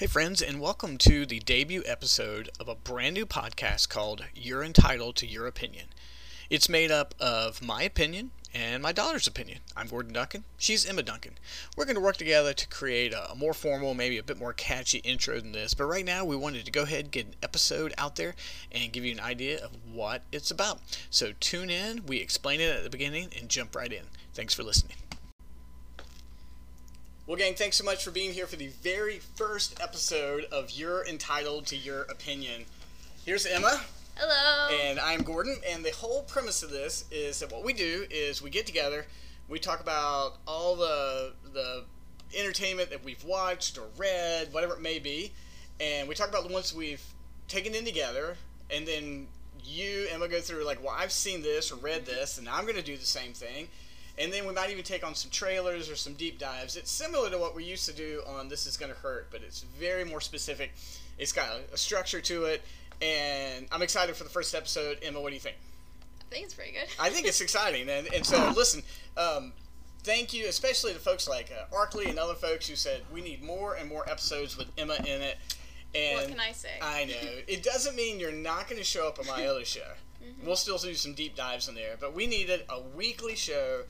[0.00, 4.64] Hey, friends, and welcome to the debut episode of a brand new podcast called You're
[4.64, 5.88] Entitled to Your Opinion.
[6.48, 9.58] It's made up of my opinion and my daughter's opinion.
[9.76, 10.44] I'm Gordon Duncan.
[10.56, 11.34] She's Emma Duncan.
[11.76, 15.00] We're going to work together to create a more formal, maybe a bit more catchy
[15.00, 15.74] intro than this.
[15.74, 18.34] But right now, we wanted to go ahead and get an episode out there
[18.72, 20.80] and give you an idea of what it's about.
[21.10, 24.04] So tune in, we explain it at the beginning, and jump right in.
[24.32, 24.96] Thanks for listening.
[27.30, 31.06] Well, gang, thanks so much for being here for the very first episode of You're
[31.06, 32.64] Entitled to Your Opinion.
[33.24, 33.82] Here's Emma.
[34.16, 34.76] Hello.
[34.76, 38.42] And I'm Gordon, and the whole premise of this is that what we do is
[38.42, 39.06] we get together,
[39.48, 41.84] we talk about all the the
[42.36, 45.30] entertainment that we've watched or read, whatever it may be,
[45.78, 47.04] and we talk about the ones we've
[47.46, 48.36] taken in together,
[48.74, 49.28] and then
[49.62, 52.74] you, Emma, go through like, well, I've seen this or read this, and I'm going
[52.74, 53.68] to do the same thing.
[54.18, 56.76] And then we might even take on some trailers or some deep dives.
[56.76, 59.62] It's similar to what we used to do on This Is Gonna Hurt, but it's
[59.78, 60.72] very more specific.
[61.18, 62.62] It's got a, structure to it,
[63.00, 64.98] and I'm excited for the first episode.
[65.02, 65.56] Emma, what do you think?
[66.20, 66.88] I think it's pretty good.
[66.98, 68.82] I think it's exciting, and, and so listen.
[69.16, 69.52] Um,
[70.02, 73.42] thank you, especially to folks like uh, Arkley and other folks who said we need
[73.42, 75.38] more and more episodes with Emma in it.
[75.94, 76.70] And what can I say?
[76.80, 79.92] I know it doesn't mean you're not going to show up on my other show.
[80.30, 80.46] Mm-hmm.
[80.46, 83.82] We'll still do some deep dives in there, but we needed a weekly show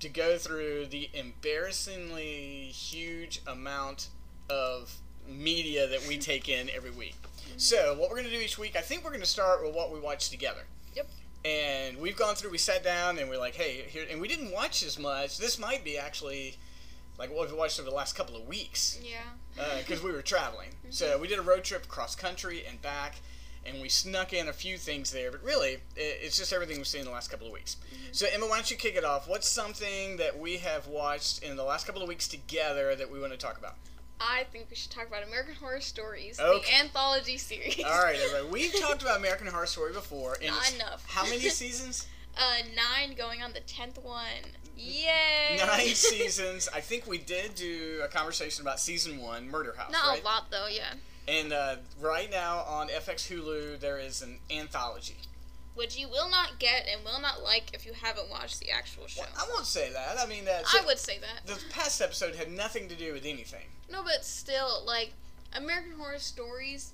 [0.00, 4.08] to go through the embarrassingly huge amount
[4.50, 4.96] of
[5.28, 7.16] media that we take in every week.
[7.22, 7.58] Mm-hmm.
[7.58, 9.74] So, what we're going to do each week, I think we're going to start with
[9.74, 10.64] what we watch together.
[10.94, 11.08] Yep.
[11.44, 14.50] And we've gone through, we sat down and we're like, hey, here, and we didn't
[14.50, 15.38] watch as much.
[15.38, 16.56] This might be actually
[17.18, 19.18] like what we've watched over the last couple of weeks Yeah.
[19.60, 20.70] Uh, because we were traveling.
[20.84, 20.92] Mm-hmm.
[20.92, 23.16] So, we did a road trip cross country and back
[23.66, 27.00] and we snuck in a few things there, but really, it's just everything we've seen
[27.00, 27.76] in the last couple of weeks.
[28.12, 29.28] So, Emma, why don't you kick it off?
[29.28, 33.20] What's something that we have watched in the last couple of weeks together that we
[33.20, 33.74] want to talk about?
[34.20, 36.70] I think we should talk about American Horror Stories, Okay.
[36.70, 37.82] the anthology series.
[37.84, 38.48] All right, everybody.
[38.52, 40.36] We've talked about American Horror Story before.
[40.40, 41.04] And Not enough.
[41.08, 42.06] How many seasons?
[42.38, 44.24] Uh, nine going on the tenth one.
[44.76, 45.56] Yay!
[45.58, 46.68] Nine seasons.
[46.74, 50.20] I think we did do a conversation about season one, Murder House, Not right?
[50.20, 50.66] a lot though.
[50.70, 50.94] Yeah.
[51.26, 55.16] And uh, right now on FX Hulu, there is an anthology.
[55.74, 59.06] Which you will not get and will not like if you haven't watched the actual
[59.06, 59.22] show.
[59.22, 60.16] Well, I won't say that.
[60.20, 61.46] I mean, that I would say that.
[61.46, 63.66] the past episode had nothing to do with anything.
[63.90, 65.12] No, but still, like
[65.54, 66.92] American Horror Stories.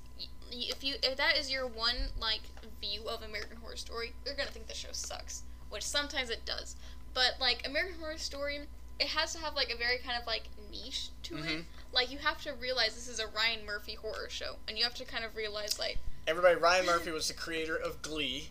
[0.51, 2.41] If you if that is your one like
[2.81, 6.77] view of American Horror Story, you're gonna think the show sucks, which sometimes it does.
[7.13, 8.61] But like American Horror Story,
[8.99, 11.45] it has to have like a very kind of like niche to it.
[11.45, 11.65] Mhm.
[11.93, 14.95] Like you have to realize this is a Ryan Murphy horror show, and you have
[14.95, 18.51] to kind of realize like Everybody, Ryan Murphy was the creator of Glee,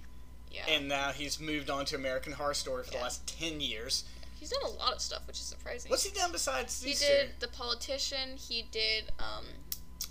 [0.51, 4.03] yeah, and now he's moved on to American Horror Story for the last 10 years.
[4.39, 5.89] he's done a lot of stuff, which is surprising.
[5.89, 7.33] What's he done besides he did two?
[7.39, 8.35] The Politician.
[8.37, 9.45] He did um.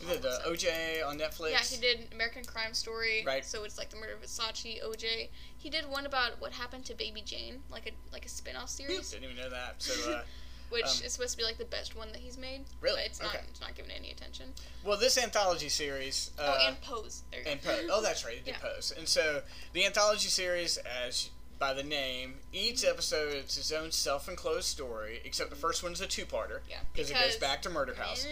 [0.01, 1.51] He did the OJ on Netflix.
[1.51, 3.25] Yeah, he did American Crime Story.
[3.27, 3.45] Right.
[3.45, 5.29] So it's like the murder of Versace, OJ.
[5.57, 9.11] He did one about what happened to Baby Jane, like a like a spin-off series,
[9.11, 9.83] Didn't even know that.
[9.83, 10.23] So, uh,
[10.71, 12.65] which Um, is supposed to be like the best one that he's made.
[12.81, 13.03] Really?
[13.03, 13.35] It's not.
[13.35, 13.45] Okay.
[13.51, 14.53] It's not given any attention.
[14.85, 16.31] well, this anthology series.
[16.39, 17.23] Uh, oh, and Pose.
[17.47, 17.89] And Pose.
[17.91, 18.35] Oh, that's right.
[18.37, 18.69] It did Yeah.
[18.75, 18.93] Pose.
[18.97, 19.43] And so
[19.73, 25.21] the anthology series, as by the name, each episode it's its own self-enclosed story.
[25.25, 28.25] Except the first one's a two-parter Yeah, because it goes back to Murder House.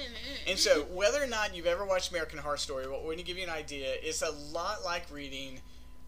[0.46, 3.25] And so, whether or not you've ever watched American Horror Story, what we're going to
[3.25, 5.60] give you an idea, it's a lot like reading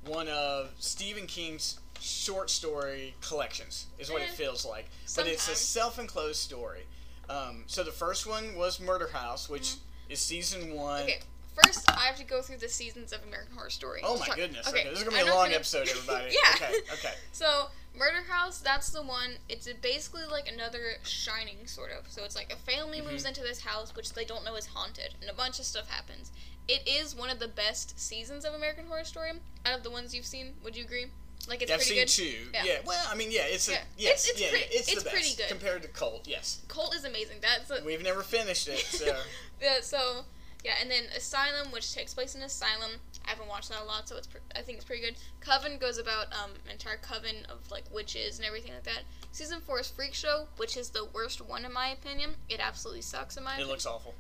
[0.05, 4.87] one of Stephen King's short story collections, is what it Eh, feels like.
[5.17, 6.83] But it's a self enclosed story.
[7.29, 9.75] Um, so, the first one was Murder House, which
[10.09, 11.01] is season one.
[11.01, 11.09] Mm-hmm.
[11.09, 11.19] Okay.
[11.63, 14.01] First, I have to go through the seasons of American Horror Story.
[14.05, 14.69] Oh my talk- goodness.
[14.69, 16.33] Okay, this is going to I'm be a long gonna- episode, everybody.
[16.33, 16.55] yeah.
[16.55, 17.13] Okay, okay.
[17.33, 17.67] So,
[17.97, 19.33] Murder House, that's the one.
[19.49, 22.09] It's basically like another Shining, sort of.
[22.13, 23.29] So it's like a family moves Mm-hmm.
[23.31, 26.31] into this house, which they don't know is haunted, and a bunch of stuff happens.
[26.69, 29.33] It is one of the best seasons of American Horror Story
[29.67, 30.53] out of the ones you've seen.
[30.63, 31.07] Would you agree?
[31.49, 32.43] Like it's I've pretty seen good.
[32.43, 32.51] two.
[32.55, 32.65] Yeah.
[32.65, 32.79] Yeah.
[32.87, 33.79] Well, I mean, yeah, it's a Yeah.
[33.97, 35.49] yes, It's- it's yeah, pretty- yeah, it's, it's the best pretty good.
[35.49, 36.27] compared to Cult.
[36.29, 37.39] Yes, Cult is amazing.
[37.41, 39.07] That's a, we've never finished it, so
[39.63, 39.81] yeah.
[39.81, 40.25] So
[40.65, 42.91] yeah, and then Asylum, which takes place in Asylum.
[43.27, 45.15] I haven't watched that a lot, so it's pr- I think it's pretty good.
[45.41, 49.03] Coven goes about um an entire coven of like witches and everything like that.
[49.33, 52.31] Season four is Freak Show, which is the worst one in my opinion.
[52.49, 53.71] It absolutely sucks in my opinion.
[53.77, 53.95] it opinion.
[53.95, 54.15] looks awful.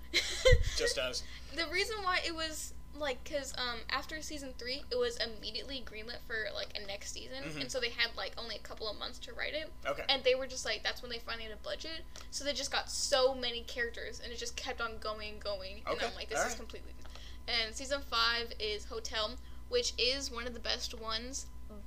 [0.76, 1.22] Just does.
[1.56, 6.18] the reason why it was like because um after season three it was immediately greenlit
[6.26, 7.42] for like a next season.
[7.44, 7.60] Mhm.
[7.62, 9.70] and so they had like only a couple of months to write it.
[9.86, 10.04] Okay.
[10.08, 12.02] and they were just like that's when they finally had a budget.
[12.30, 15.82] So they just got so many characters and it just kept on going and going.
[15.86, 16.58] And Okay, i'm like this is alright.
[16.58, 16.92] completely
[17.46, 19.36] and season five is hotel
[19.68, 21.46] which is one of the best ones.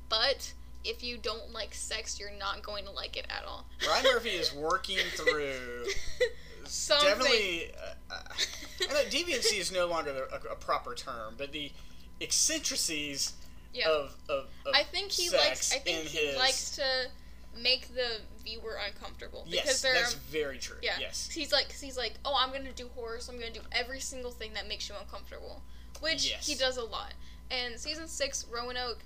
[0.10, 0.54] But
[0.84, 3.66] if you don't like sex you're not going to like it at all.
[3.88, 5.86] Ryan Murphy is working through
[6.72, 7.10] Something.
[7.10, 7.72] definitely.
[8.10, 8.22] Uh, uh,
[8.82, 11.70] I know well, deviancy is no longer a, a proper term, but the
[12.22, 13.34] eccentricities
[13.74, 13.90] Yeah.
[13.90, 15.74] of, of, of I think he likes.
[15.74, 17.08] I think he his, likes to
[17.62, 20.78] make the viewer uncomfortable because Yes, there that's very true.
[20.82, 20.94] Yeah.
[21.00, 21.30] Yes.
[21.30, 24.32] He's like, he's like, oh, I'm gonna do horror, so I'm gonna do every single
[24.32, 25.62] thing that makes you uncomfortable,
[26.00, 26.48] which Yes.
[26.48, 27.14] he does a lot.
[27.50, 29.00] And season six, Roanoke,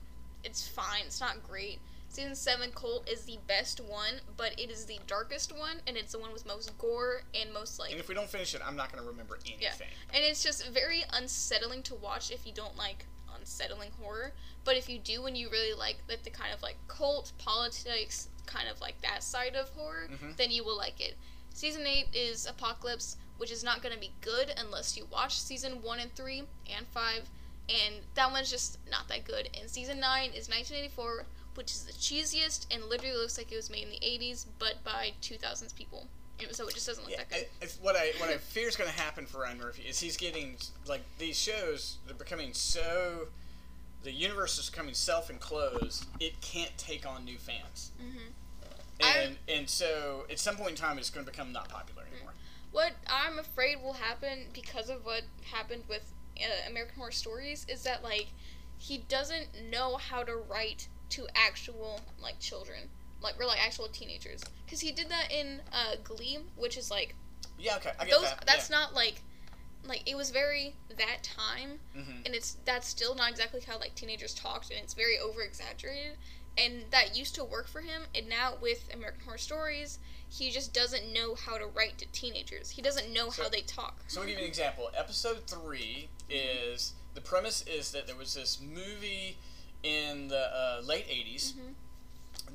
[0.43, 1.01] it's fine.
[1.07, 1.79] It's not great.
[2.15, 6.13] Season seven, Cult is the best one, but it is the darkest one, and it's
[6.13, 8.77] the one with most gore and most like And if we don't finish it, I'm
[8.77, 9.61] not going to remember anything.
[9.61, 9.73] Yeah.
[10.13, 13.05] and it's just very unsettling to watch if you don't like
[13.37, 14.31] unsettling horror.
[14.63, 18.29] But if you do and you really like like the kind of like cult politics,
[18.45, 20.37] kind of like that side of horror, Mhm.
[20.37, 21.17] then you will like it.
[21.53, 25.81] Season eight is Apocalypse, which is not going to be good unless you watch season
[25.81, 27.29] one and three and five,
[27.67, 29.49] and that one's just not that good.
[29.59, 33.69] And season nine is 1984, which is the cheesiest and literally looks like it was
[33.69, 36.07] made in the 80s, but by 2000s people.
[36.39, 37.47] And so it just doesn't look Yeah, that good.
[37.61, 40.17] it- what I what I fear is going to happen for Ryan Murphy is he's
[40.17, 43.29] getting like these shows they're becoming so
[44.03, 46.05] the universe is becoming self enclosed.
[46.19, 48.17] It can't take on new fans, hmm
[49.01, 52.03] I- and and so at some point in time it's going to become not popular
[52.11, 52.33] anymore.
[52.71, 57.83] What I'm afraid will happen because of what happened with uh, American Horror Stories is
[57.83, 58.27] that like
[58.77, 62.89] he doesn't know how to write to actual like children,
[63.21, 67.15] like or like actual teenagers, because he did that in uh, Glee, which is like
[67.59, 68.23] Yeah, okay, I get those.
[68.23, 68.45] that.
[68.45, 69.21] That's not like
[69.87, 72.01] like it was very that time, yeah.
[72.03, 75.41] hmm and it's that's still not exactly how like teenagers talked, and it's very over
[75.41, 76.17] exaggerated.
[76.57, 79.99] And that used to work for him, and now with American Horror Stories,
[80.29, 82.69] he just doesn't know how to write to teenagers.
[82.69, 83.99] He doesn't know So- how they talk.
[84.07, 84.89] So I'll give you an example.
[84.97, 89.37] Episode three is the premise is that there was this movie
[89.85, 91.75] in the uh, late 80s Mhm.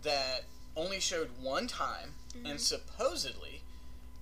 [0.02, 0.44] that
[0.76, 2.50] only showed one time, Mhm.
[2.50, 3.62] and supposedly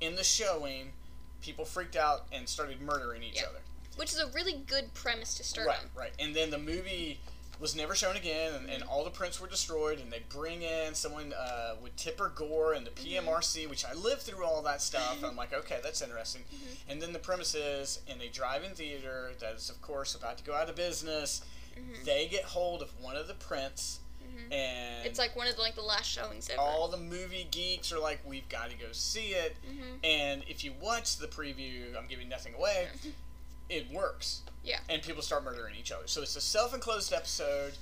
[0.00, 0.92] in the showing,
[1.40, 3.46] people freaked out and started murdering each Yeah.
[3.48, 3.62] other.
[3.96, 5.90] Which is a really good premise to start Right, on.
[5.94, 6.12] right.
[6.18, 7.20] And then the movie
[7.58, 9.98] was never shown again, and, and all the prints were destroyed.
[9.98, 14.22] And they bring in someone uh, with Tipper Gore and the PMRC, which I lived
[14.22, 15.24] through all that stuff.
[15.24, 16.44] I'm like, okay, that's interesting.
[16.86, 20.44] And then the premise is in a drive-in theater that is, of course, about to
[20.44, 21.42] go out of business.
[21.78, 22.04] Mhm.
[22.04, 24.52] They get hold of one of the prints, Mhm.
[24.52, 26.60] and It's like one of the, like the last showings ever.
[26.60, 29.56] all the movie geeks are like, we've got to go see it.
[29.66, 30.04] Mhm.
[30.04, 32.88] And if you watch the preview, I'm giving nothing away,
[33.68, 34.42] it works.
[34.64, 34.80] Yeah.
[34.88, 36.06] And people start murdering each other.
[36.08, 37.74] So it's a self enclosed episode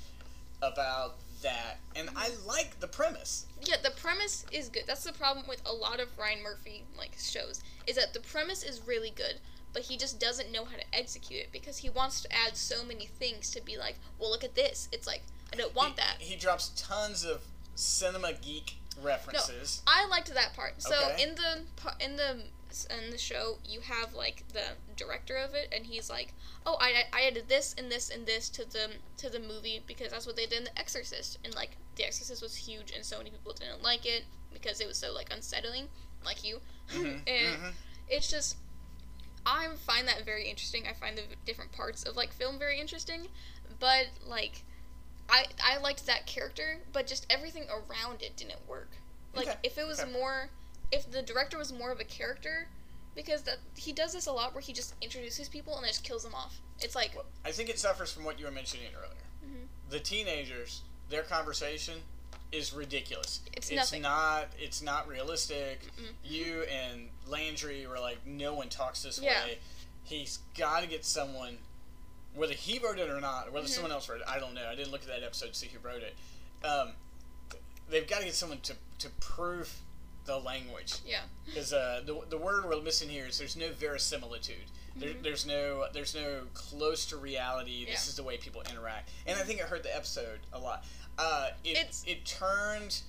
[0.62, 1.78] about that.
[1.94, 3.46] And I like the premise.
[3.62, 4.84] Yeah, the premise is good.
[4.86, 8.62] That's the problem with a lot of Ryan Murphy like shows is that the premise
[8.62, 9.40] is really good,
[9.76, 12.82] but he just doesn't know how to execute it because he wants to add so
[12.82, 14.88] many things to be like, well, look at this.
[14.90, 15.20] It's like
[15.52, 16.14] I don't want he, that.
[16.18, 17.42] He drops tons of
[17.74, 19.82] cinema geek references.
[19.86, 20.80] No, I liked that part.
[20.80, 21.22] So Okay.
[21.22, 22.44] in the in the
[22.88, 24.64] in the show, you have like the
[24.96, 26.32] director of it, and he's like,
[26.64, 30.10] "Oh, I, I added this and this and this to the to the movie because
[30.10, 33.18] that's what they did in The Exorcist, and like The Exorcist was huge, and so
[33.18, 34.24] many people didn't like it
[34.54, 35.88] because it was so like unsettling,
[36.24, 37.72] like you, Mhm, and mhm.
[38.08, 38.56] it's just."
[39.46, 40.84] I find that very interesting.
[40.88, 43.28] I find the different parts of like film very interesting,
[43.78, 44.62] but like,
[45.30, 48.90] I I liked that character, but just everything around it didn't work.
[49.34, 50.10] Like Okay, if it was okay.
[50.10, 50.50] more,
[50.90, 52.68] if the director was more of a character,
[53.14, 56.02] because that he does this a lot where he just introduces people and then just
[56.04, 56.60] kills them off.
[56.80, 59.26] It's like Well, I think it suffers from what you were mentioning earlier.
[59.44, 59.68] Mhm.
[59.90, 62.02] The teenagers, their conversation
[62.52, 63.40] is ridiculous.
[63.52, 64.02] It's nothing.
[64.02, 64.48] not.
[64.58, 65.80] It's not realistic.
[65.98, 66.12] Mm-mm.
[66.24, 69.44] You and Landry were like, no one talks this Yeah.
[69.44, 69.58] way.
[70.04, 71.58] He's got to get someone,
[72.34, 73.70] whether he wrote it or not, or whether Mhm.
[73.70, 74.26] someone else wrote it.
[74.28, 74.66] I don't know.
[74.68, 76.14] I didn't look at that episode to see who wrote it.
[76.64, 76.92] Um,
[77.88, 79.82] they've got to get someone to to prove
[80.24, 84.64] the language yeah, because uh, the, the word we're missing here is there's no verisimilitude.
[84.96, 85.22] There, Mhm.
[85.22, 87.84] there's no there's no close to reality.
[87.84, 88.08] This Yeah.
[88.10, 90.84] is the way people interact, and I think it hurt the episode a lot.
[91.18, 93.00] Uh, it It's- it turned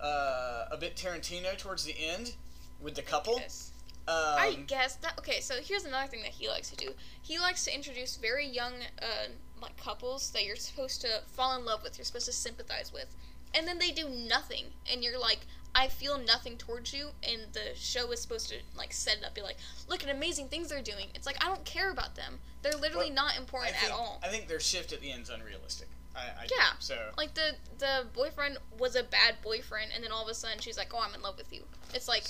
[0.00, 2.34] uh, a bit Tarantino towards the end
[2.80, 3.38] with the couple.
[3.40, 3.72] yes.
[4.06, 5.40] Um, I guess that okay.
[5.40, 6.94] So here's another thing that he likes to do.
[7.20, 9.28] He likes to introduce very young, uh,
[9.60, 11.98] like couples that you're supposed to fall in love with.
[11.98, 13.14] You're supposed to sympathize with,
[13.52, 15.40] and then they do nothing, and you're like,
[15.74, 17.10] I feel nothing towards you.
[17.22, 20.48] And the show is supposed to like set it up, be like, look at amazing
[20.48, 21.08] things they're doing.
[21.14, 22.38] It's like I don't care about them.
[22.62, 24.20] They're literally not important think, at all.
[24.22, 25.88] I think their shift at the end is unrealistic.
[26.18, 26.46] I, I.
[26.50, 26.70] Yeah.
[26.78, 30.58] So Like the the boyfriend was a bad boyfriend, and then all of a sudden
[30.58, 31.62] she's like, "Oh, I'm in love with you."
[31.94, 32.24] It's like,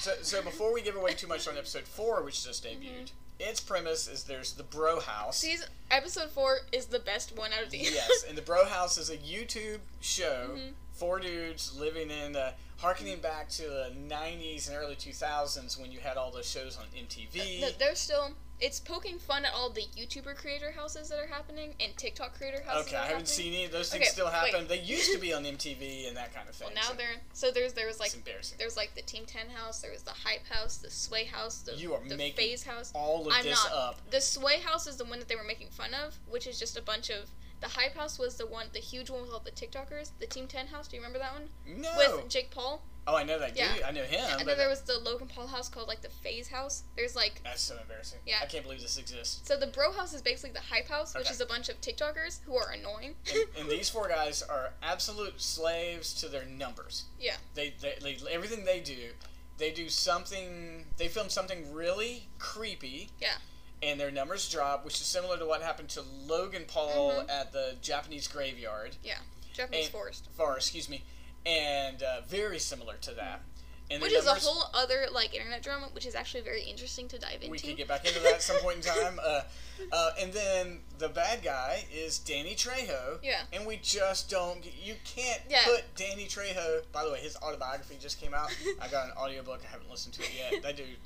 [0.00, 3.60] So, so before we give away too much on episode four, which just debuted, its
[3.60, 5.38] premise is there's the Bro House.
[5.38, 8.98] season episode four is the best one out of the yes, and the Bro House
[8.98, 10.72] is a YouTube show Mhm.
[10.92, 16.00] four dudes living in, uh, harkening back to the '90s and early 2000s when you
[16.00, 17.60] had all those shows on MTV.
[17.60, 18.32] No, they're still.
[18.60, 22.60] It's poking fun at all the YouTuber creator houses that are happening and TikTok creator
[22.66, 22.88] houses.
[22.88, 23.26] Okay, I haven't happening.
[23.26, 24.32] seen any of those things Okay, still wait.
[24.52, 24.66] happen.
[24.66, 26.66] They used to be on MTV and that kind of thing.
[26.66, 28.58] Well, now so they're so there's there was like it's embarrassing.
[28.58, 31.74] there's like the Team Ten house, there was the Hype house, the Sway house, the
[31.76, 32.90] You are the making FaZe house.
[32.96, 33.72] All of I'm this not.
[33.78, 34.10] up.
[34.10, 36.76] The Sway house is the one that they were making fun of, which is just
[36.76, 37.30] a bunch of.
[37.60, 40.10] The Hype house was the one, the huge one with all the TikTokers.
[40.20, 41.92] The Team Ten house, do you remember that one No.
[41.96, 42.82] with Jake Paul?
[43.10, 43.72] oh, I know that Yeah.
[43.74, 43.82] dude.
[43.84, 44.38] I know him.
[44.38, 46.82] and then there was the Logan Paul house called like the FaZe house.
[46.94, 48.20] There's like that's so embarrassing.
[48.26, 48.40] Yeah.
[48.42, 49.48] I can't believe this exists.
[49.48, 51.32] so the Bro house is basically the Hype house, which Okay.
[51.32, 53.16] is a bunch of TikTokers who are annoying.
[53.30, 57.04] and, and these four guys are absolute slaves to their numbers.
[57.18, 57.36] Yeah.
[57.54, 59.12] They, they, they everything they do,
[59.56, 60.84] they do something.
[60.98, 63.08] They film something really creepy.
[63.18, 63.38] Yeah.
[63.82, 67.30] And their numbers drop, which is similar to what happened to Logan Paul Mhm.
[67.30, 69.18] at the Japanese graveyard, Yeah,
[69.54, 70.24] Japanese And- Forest.
[70.36, 71.04] forest, excuse me,
[71.46, 73.42] and uh, very similar to that.
[73.90, 77.18] And Which is a whole other like internet drama, which is actually very interesting to
[77.18, 77.48] dive into.
[77.50, 79.18] We could get back into that at some point in time.
[79.22, 79.42] Uh,
[79.90, 83.18] uh, and then the bad guy is Danny Trejo.
[83.22, 83.44] Yeah.
[83.50, 84.62] And we just don't.
[84.84, 85.64] You can't Yeah.
[85.64, 86.82] put Danny Trejo.
[86.92, 88.50] By the way, his autobiography just came out.
[88.78, 89.62] I got an audiobook.
[89.64, 90.62] I haven't listened to it yet.
[90.62, 90.98] That dude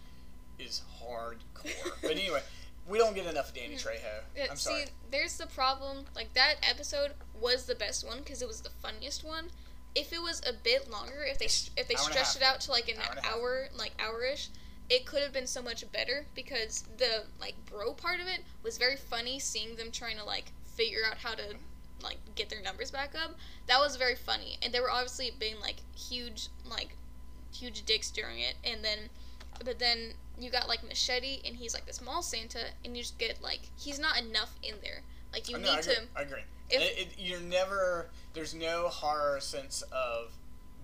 [0.59, 1.93] is hardcore.
[2.02, 2.43] But anyway,
[2.87, 3.89] we don't get enough Danny mm-hmm.
[3.89, 4.23] Trejo.
[4.37, 6.07] Yeah, I'm see, there's the problem.
[6.15, 9.47] Like that episode was the best one because it was the funniest one.
[9.95, 12.43] If it was a bit longer, if they if they Hour and a stretched it
[12.43, 13.37] out to like an Hour and a half.
[13.37, 14.49] hour, like hour-ish,
[14.89, 18.79] it could have been so much better because the like bro part of it was
[18.79, 19.39] very funny.
[19.39, 21.43] Seeing them trying to like figure out how to
[22.03, 23.37] like get their numbers back up,
[23.69, 24.59] that was very funny.
[24.62, 26.97] And they were obviously being like huge like
[27.55, 28.99] huge dicks during it, and then
[29.65, 33.19] but then you got like Machete, and he's like the small Santa, and you just
[33.19, 35.03] get like he's not enough in there.
[35.33, 35.95] Like you Oh, no, I need agree.
[35.95, 36.01] to.
[36.17, 36.43] I agree.
[36.71, 38.09] if- it, it, you're never.
[38.35, 40.33] There's no horror sense of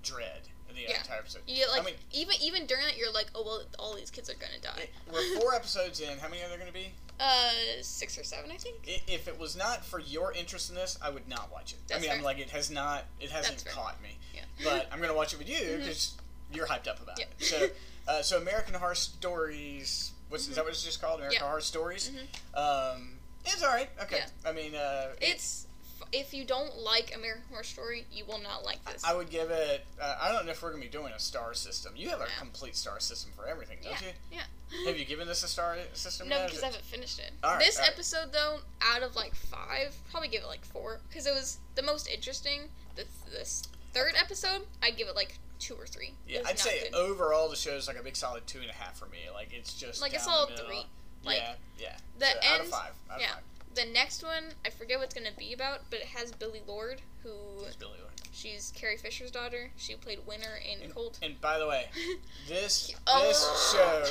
[0.02, 0.98] dread in the Yeah.
[0.98, 1.42] entire episode.
[1.46, 4.28] Get like I mean, even even during that you're like oh well all these kids
[4.30, 4.88] are gonna die.
[5.12, 6.18] we're four episodes in.
[6.18, 6.92] How many are there going to be?
[7.20, 7.50] Uh,
[7.82, 8.76] six or seven I think.
[8.86, 11.78] I- if it was not for your interest in this, I would not watch it.
[11.88, 13.72] That's I mean, I'm like, it has not, it hasn't fair.
[13.72, 14.10] caught me.
[14.32, 14.42] Yeah.
[14.62, 16.12] But I'm gonna watch it with you because
[16.52, 17.24] you're hyped up about Yeah.
[17.40, 17.44] it.
[17.44, 17.68] So,
[18.08, 20.12] uh, so American Horror Stories.
[20.28, 20.64] What's is that?
[20.64, 21.20] What it's just called?
[21.20, 21.44] American Mm-hmm.
[21.44, 21.48] Yeah.
[21.48, 22.10] Horror Stories.
[22.10, 22.94] Mhm.
[22.94, 23.12] Um,
[23.44, 23.88] it's all right.
[24.02, 24.16] Okay.
[24.18, 24.50] Yeah.
[24.50, 25.66] I mean, uh, It's
[26.12, 29.02] if you don't like American Horror Story, you will not like this.
[29.04, 29.84] I would give it.
[30.00, 31.92] Uh, I don't know if we're gonna be doing a star system.
[31.96, 34.38] You have a complete star system for everything, don't Yeah, you?
[34.72, 34.86] yeah.
[34.86, 36.28] Have you given this a star system?
[36.28, 37.32] No, because I haven't finished it.
[37.42, 37.88] Right, this right.
[37.88, 41.82] episode, though, out of like five, probably give it like four because it was the
[41.82, 42.68] most interesting.
[42.96, 43.62] The this
[43.92, 46.14] third episode, I'd give it like two or three.
[46.26, 46.94] Yeah, I'd say good.
[46.94, 49.18] overall the show's like a big solid two and a half for me.
[49.32, 50.86] Like it's just Like a solid three.
[51.24, 51.96] Like, yeah, yeah.
[52.18, 52.92] the So out of five.
[53.10, 53.34] Out of yeah.
[53.34, 53.42] five.
[53.78, 57.00] The next one, I forget what it's gonna be about, but it has Billie Lourd,
[57.22, 57.30] who
[57.78, 58.10] Billie Lourd.
[58.32, 59.70] she's Carrie Fisher's daughter.
[59.76, 61.16] She played Winter in And, Cold.
[61.22, 61.86] and by the way,
[62.48, 63.28] this Oh.
[63.28, 63.70] this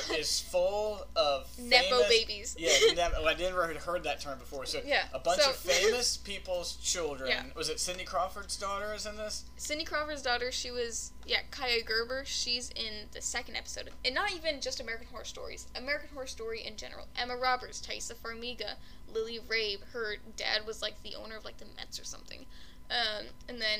[0.09, 2.55] show is full of Nepo babies.
[2.57, 4.65] Yeah, ne- well, I never had heard that term before.
[4.65, 7.29] So Yeah, a bunch so- of famous people's children.
[7.29, 7.43] Yeah.
[7.55, 9.43] Was it Cindy Crawford's daughter is in this?
[9.57, 12.23] Cindy Crawford's daughter, she was yeah, Kaia Gerber.
[12.25, 16.65] She's in the second episode, and not even just American Horror Stories, American Horror Story
[16.65, 17.07] in general.
[17.17, 18.75] Emma Roberts, Taissa Farmiga,
[19.13, 19.79] Lily Rabe.
[19.93, 22.45] Her dad was like the owner of like the Mets or something,
[22.91, 23.79] um, and then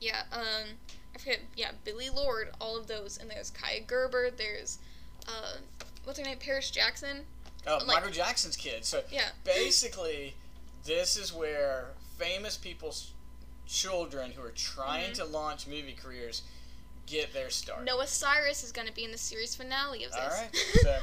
[0.00, 0.68] yeah, um,
[1.14, 1.40] I forget.
[1.56, 2.50] Yeah, Billie Lourd.
[2.60, 4.30] All of those, and there's Kaia Gerber.
[4.30, 4.78] There's
[5.28, 5.56] uh,
[6.04, 6.38] what's her name?
[6.38, 7.20] Paris Jackson.
[7.66, 8.84] Oh, Like- Michael Jackson's kid.
[8.84, 9.28] So Yeah.
[9.44, 10.34] basically,
[10.84, 11.88] this is where
[12.18, 13.10] famous people's
[13.66, 15.14] children who are trying Mhm.
[15.16, 16.42] to launch movie careers
[17.06, 17.84] get their start.
[17.84, 20.20] Noah Cyrus is going to be in the series finale of this.
[20.20, 21.00] All right, so-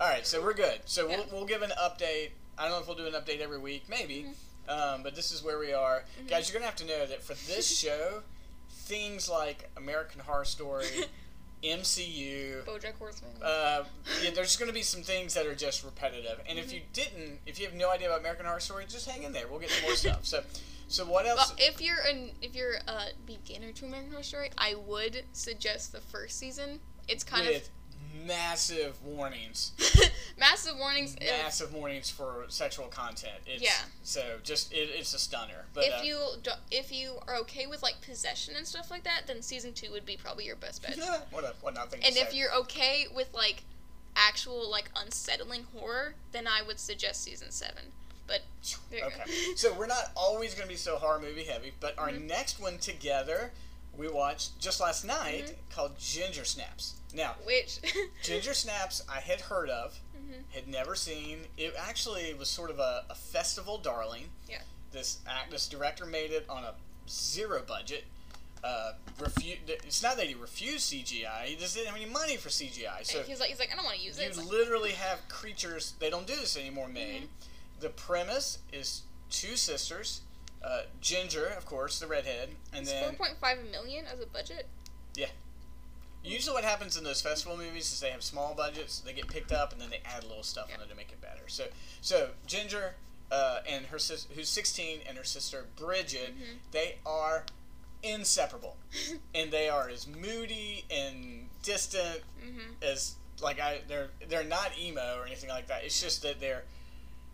[0.00, 0.80] All right, so we're good.
[0.86, 1.18] So Yeah.
[1.18, 2.30] we'll, we'll give an update.
[2.58, 4.26] I don't know if we'll do an update every week, maybe.
[4.28, 4.70] Mm-hmm.
[4.70, 6.28] Um, but this is where we are, Mhm.
[6.28, 6.48] guys.
[6.48, 8.22] You're gonna have to know that for this show,
[8.70, 10.86] things like American Horror Story,
[11.64, 13.30] MCU, BoJack Horseman.
[13.42, 13.84] uh,
[14.22, 16.40] yeah, there's going to be some things that are just repetitive.
[16.48, 16.72] And if Mhm.
[16.74, 19.46] you didn't, if you have no idea about American Horror Story, just hang in there.
[19.46, 20.26] We'll get more stuff.
[20.26, 20.42] So,
[20.88, 21.50] so what else?
[21.50, 25.92] Well, if you're an if you're a beginner to American Horror Story, I would suggest
[25.92, 26.80] the first season.
[27.08, 27.70] It's kind with
[28.26, 29.72] massive warnings,
[30.38, 31.16] massive warnings.
[31.20, 33.34] If, massive warnings for sexual content.
[33.46, 33.70] It's, Yeah.
[34.02, 35.66] So just it, it's a stunner.
[35.74, 39.04] But if uh, you do, if you are okay with like possession and stuff like
[39.04, 40.96] that, then season two would be probably your best bet.
[40.96, 42.00] yeah, what a what nothing.
[42.04, 42.36] And if say.
[42.38, 43.62] you're okay with like
[44.16, 47.84] actual like unsettling horror, then I would suggest season seven.
[48.26, 48.42] But
[48.92, 49.24] Okay.
[49.56, 52.26] so we're not always going to be so horror movie heavy, but our Mhm.
[52.28, 53.52] next one together
[53.96, 55.74] we watched just last night Mm-hmm.
[55.74, 56.94] called Ginger Snaps.
[57.14, 57.78] Now, Which
[58.22, 60.44] Ginger Snaps I had heard of, Mhm.
[60.54, 61.46] had never seen.
[61.58, 64.30] It actually was sort of a, a festival darling.
[64.48, 64.62] Yeah.
[64.92, 66.74] This act, this director made it on a
[67.08, 68.04] zero budget.
[68.64, 72.48] uh, refu- It's not that he refused CGI; he just didn't have any money for
[72.48, 73.02] CGI.
[73.04, 74.22] So he's like, he's like, I don't want to use it.
[74.22, 75.94] you It's like, literally have creatures.
[75.98, 76.86] They don't do this anymore.
[76.88, 77.22] Made.
[77.24, 77.80] Mm-hmm.
[77.80, 80.20] The premise is two sisters.
[80.64, 84.66] Uh, Ginger, of course, the redhead, and it's then 4.5 million as a budget.
[85.14, 85.26] Yeah.
[86.24, 89.50] Usually, what happens in those festival movies is they have small budgets, they get picked
[89.50, 90.76] up, and then they add a little stuff Yeah.
[90.76, 91.48] on it to make it better.
[91.48, 91.66] So,
[92.00, 92.94] so Ginger
[93.32, 96.58] uh, and her sis, who's 16, and her sister Bridget, Mhm.
[96.70, 97.44] they are
[98.02, 98.76] inseparable,
[99.34, 103.80] and they are as moody and distant hmm as like I.
[103.88, 105.82] They're they're not emo or anything like that.
[105.84, 106.64] It's just that they're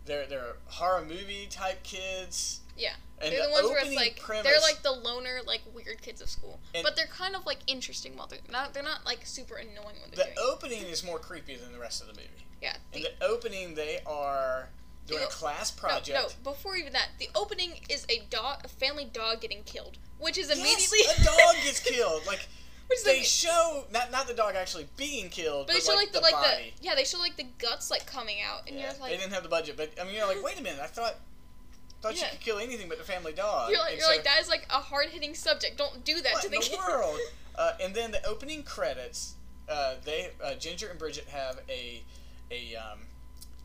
[0.07, 2.61] they're they're horror movie type kids.
[2.79, 2.93] Yeah.
[3.21, 6.21] And they're the, ones where it's like premise, they're like the loner, like weird kids
[6.21, 8.73] of school, but they're kind of like interesting while they're not.
[8.75, 10.37] They're not like super annoying when the they're doing.
[10.39, 10.53] it.
[10.53, 12.47] opening is more creepy than the rest of the movie.
[12.63, 12.77] Yeah.
[12.93, 14.69] In The, the opening, they are
[15.09, 16.11] doing a class project.
[16.11, 16.23] no.
[16.23, 20.39] no, Before even that, the opening is a dog, a family dog getting killed, which
[20.39, 22.25] is Yes, immediately a dog gets killed.
[22.27, 22.47] Like
[23.05, 26.07] they like, show not not the dog actually being killed, but they but show like,
[26.07, 26.75] like the, the like body.
[26.79, 29.17] the yeah they show like the guts like coming out and Yeah, you're like they
[29.19, 31.17] didn't have the budget, but I mean, you're like, wait a minute, I thought
[32.01, 32.25] thought Yeah.
[32.25, 33.71] you could kill anything but the family dog.
[33.71, 35.77] you're like And you're so, like that is like a hard hitting subject.
[35.79, 36.79] Don't do that what to in the, the kid.
[36.79, 37.19] world?
[37.57, 39.35] Uh, and then the opening credits,
[39.69, 42.03] uh, they uh, Ginger and Bridget have a
[42.51, 43.01] a um,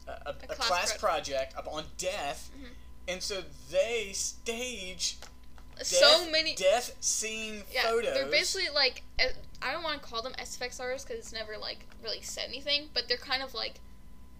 [0.07, 2.69] a, a, a class class, pro- project up on death, Mhm.
[3.07, 5.17] and so they stage
[5.81, 8.13] so death- many death scene yeah photos.
[8.13, 9.03] they're basically like
[9.61, 12.89] I don't want to call them SFX artists because it's never like really said anything,
[12.93, 13.75] but they're kind of like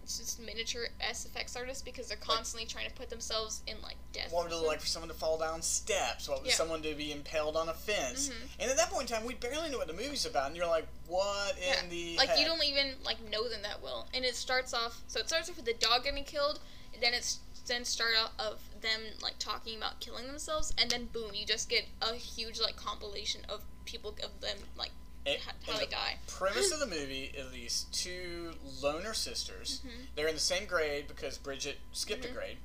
[0.06, 4.32] just miniature SFX artists because they're constantly trying to put themselves in like death.
[4.32, 6.28] What would it look like for someone to fall down steps?
[6.28, 6.56] What would Yeah.
[6.56, 8.28] someone to be impaled on a fence?
[8.28, 8.34] Mhm.
[8.60, 10.66] And at that point in time, we barely knew what the movie's about, and you're
[10.66, 11.80] like, "What Yeah.
[11.80, 15.02] in the like you don't even like know them that well and it starts off
[15.08, 16.60] so it starts off with the dog getting killed
[16.92, 21.06] and then it's then start out of them like talking about killing themselves and then
[21.06, 24.90] boom you just get a huge like compilation of people of them like
[25.26, 25.32] Ha-
[25.66, 28.52] and how they the die premise of the movie is these two
[28.82, 29.80] loner sisters.
[29.86, 30.06] Mhm.
[30.14, 32.30] They're in the same grade because Bridget skipped Mhm.
[32.30, 32.56] a grade,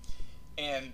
[0.58, 0.94] and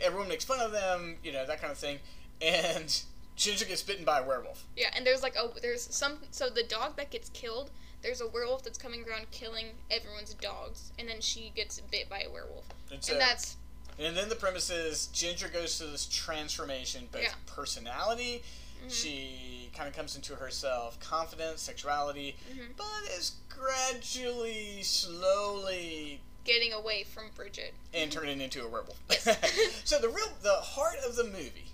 [0.00, 2.00] everyone makes fun of them, you know that kind of thing.
[2.42, 3.02] And
[3.36, 4.64] Ginger gets bitten by a werewolf.
[4.76, 7.70] yeah and there's like oh there's some so the dog that gets killed
[8.02, 12.20] there's a werewolf that's coming around killing everyone's dogs and then she gets bit by
[12.22, 13.56] a werewolf And, so, and that's
[13.98, 17.34] and then the premise is Ginger goes through this transformation, both Yeah.
[17.44, 18.42] personality.
[18.84, 18.90] Mhm.
[18.92, 22.76] She kind of comes into herself, confidence, sexuality, Mhm.
[22.76, 28.98] but is gradually, slowly, getting away from Bridget and turning into a werewolf.
[29.10, 29.24] Yes.
[29.84, 31.72] so the real, the heart of the movie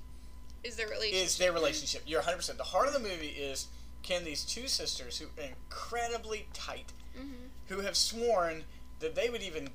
[0.64, 2.03] is their relationship is their relationship.
[2.07, 2.37] You're 100.
[2.38, 3.69] percent The heart of the movie is
[4.03, 8.64] can these two sisters who are incredibly tight, hmm who have sworn
[9.01, 9.69] that they would even,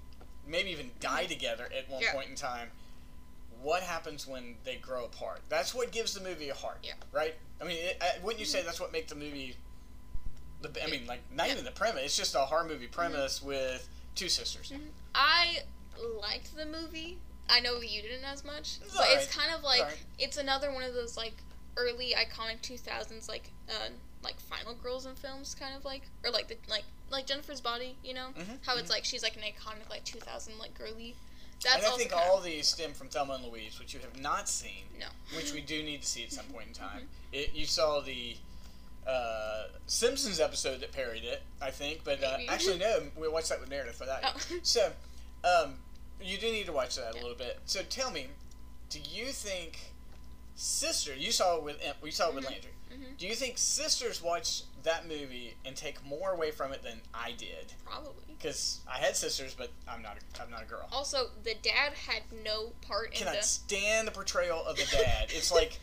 [0.48, 2.14] maybe even die together at one Yeah.
[2.14, 2.72] point in time.
[3.62, 5.42] What happens when they grow apart?
[5.50, 6.94] That's what gives the movie a heart, Yeah.
[7.12, 7.36] right?
[7.62, 9.56] I mean, it, wouldn't you say that's what makes the movie?
[10.62, 11.54] The, I mean, like not Yeah.
[11.54, 12.04] even the premise.
[12.06, 14.70] It's just a horror movie premise with two sisters.
[14.72, 14.90] Mhm.
[15.14, 15.64] I
[16.20, 17.20] liked the movie.
[17.50, 19.98] I know you didn't as much, It's but it's kind of like alright.
[20.18, 21.34] it's another one of those like
[21.78, 23.90] early iconic two thousands like uh
[24.24, 27.98] like final girls in films, kind of like or like the like like Jennifer's Body,
[28.04, 28.92] you know Mhm, how it's mhm.
[28.92, 31.16] like she's like an iconic like two thousand like girly.
[31.64, 34.50] That's and I think all these stem from Thelma and Louise, which you have not
[34.50, 34.86] seen.
[35.00, 35.06] no.
[35.36, 37.02] which we do need to see at some point in time.
[37.02, 37.34] Mm-hmm.
[37.34, 38.36] It, you saw the
[39.08, 43.60] uh, Simpsons episode that parodied it, I think, but uh, actually no, we watched that
[43.60, 44.24] with Meredith for that.
[44.26, 44.56] Oh.
[44.64, 44.92] So,
[45.44, 45.76] um,
[46.22, 47.22] you do need to watch that Yeah.
[47.22, 47.60] a little bit.
[47.66, 48.28] So tell me,
[48.90, 49.80] do you think
[50.56, 51.16] Sister?
[51.16, 52.52] You saw it with we saw it with Mhm.
[52.52, 52.72] Landry.
[52.94, 53.18] Mhm.
[53.18, 57.32] Do you think Sisters watch that movie and take more away from it than I
[57.38, 57.74] did?
[57.86, 58.14] Probably.
[58.28, 60.18] Because I had sisters, but I'm not.
[60.18, 60.88] A, I'm not a girl.
[60.92, 63.44] Also, the dad had no part in Cannot the.
[63.44, 65.28] stand the portrayal of the dad.
[65.30, 65.80] It's like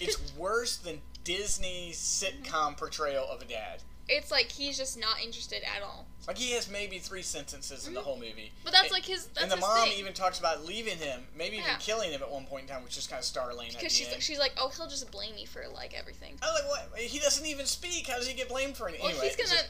[0.00, 3.82] it's worse than Disney's sitcom portrayal of a dad.
[4.08, 6.06] It's like he's just not interested at all.
[6.28, 8.04] Like he has maybe three sentences in the Mhm.
[8.04, 8.52] whole movie.
[8.62, 9.26] But that's And- like his.
[9.26, 9.98] That's and the mom thing.
[9.98, 12.96] even talks about leaving him, maybe even killing him at one point in time, which
[12.96, 13.68] is kind of startling.
[13.68, 16.38] Because the she's like, she's like, oh, he'll just blame me for like everything.
[16.42, 16.98] I like, what?
[17.00, 18.06] He doesn't even speak.
[18.06, 19.04] How does he get blamed for anything?
[19.06, 19.48] Well, anyway, he's gonna.
[19.62, 19.68] just-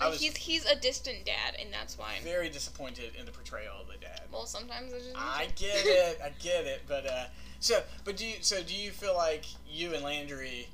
[0.00, 2.14] I like, was he's he's a distant dad, and that's why.
[2.16, 4.22] I'm very disappointed in the portrayal of the dad.
[4.30, 5.16] Well, sometimes it's just.
[5.16, 7.26] I get it, I get it, but uh,
[7.58, 10.68] so, but do you, so do you feel like you and Landry,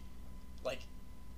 [0.62, 0.81] like,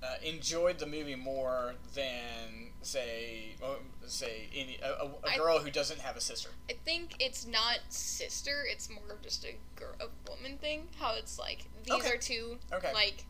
[0.03, 5.59] uh, enjoyed the movie more than say, oh, say any a, a, a I- girl
[5.59, 6.49] who doesn't have a sister?
[6.69, 8.63] I think it's not sister.
[8.69, 10.87] It's more of just a girl, a woman thing.
[10.99, 12.09] How it's like these Okay.
[12.13, 12.93] are two Okay.
[12.93, 13.25] like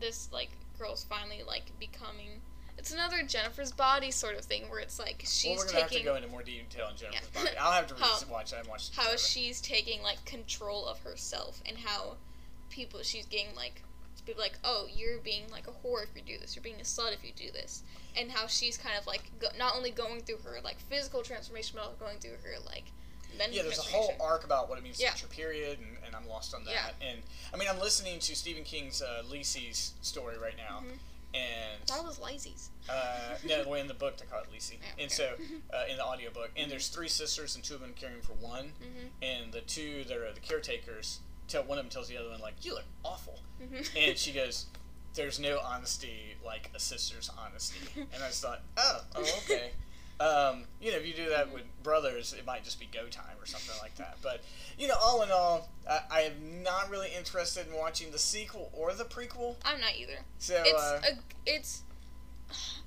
[0.00, 2.40] this like girls finally like becoming.
[2.78, 5.90] It's another Jennifer's Body sort of thing where it's like she's well, we're gonna have
[5.90, 7.44] to go into more detail on Jennifer's Yeah.
[7.44, 7.56] body.
[7.58, 8.52] I'll have to How- watch.
[8.54, 8.96] I watched.
[8.96, 12.16] how she's taking like control of herself and how
[12.70, 13.82] people she's getting like
[14.16, 16.54] So people like, oh, you're being like a whore if you do this.
[16.56, 17.82] You're being a slut if you do this.
[18.16, 21.76] And how she's kind of like go- not only going through her like physical transformation,
[21.78, 22.84] but also going through her like
[23.38, 25.10] mental Yeah, there's a whole arc about what it means Yeah.
[25.12, 26.72] to your period, and, and I'm lost on that.
[26.72, 27.08] Yeah.
[27.08, 27.20] And
[27.54, 30.98] I mean, I'm listening to Stephen King's uh, Lisey's story right now, Mhm.
[31.34, 32.70] and That was Lisey's.
[32.88, 35.36] uh, no, in the book they call it Lisey, Yeah, and so
[35.72, 38.72] uh, in the audiobook, and there's three sisters, and two of them caring for one,
[38.82, 39.10] Mhm.
[39.22, 41.20] and the two that are the caretakers
[41.50, 44.08] tell one of them tells the other one like, "You look awful," Mhm.
[44.08, 44.66] and she goes.
[45.14, 49.70] There's no honesty like a sister's honesty, and I just thought, oh, oh, okay.
[50.20, 53.34] Um, you know, if you do that with brothers, it might just be go time
[53.40, 54.18] or something like that.
[54.22, 54.42] But
[54.78, 58.70] you know, all in all, I, I am not really interested in watching the sequel
[58.74, 59.56] or the prequel.
[59.64, 60.18] I'm not either.
[60.38, 61.82] So It's uh, a it's.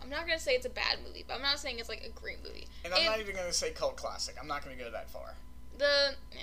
[0.01, 2.09] I'm not gonna say it's a bad movie, but I'm not saying it's like a
[2.19, 2.67] great movie.
[2.85, 4.35] and I'm it- not even going to say cult classic.
[4.39, 5.33] I'm not going to go that far.
[5.77, 6.39] the yeah,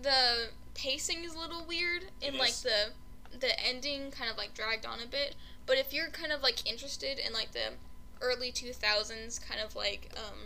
[0.00, 2.90] the pacing is a little weird and like the
[3.38, 5.34] the ending kind of like dragged on a bit.
[5.66, 7.74] But if you're kind of like interested in like the
[8.20, 10.38] early 2000s kind of like um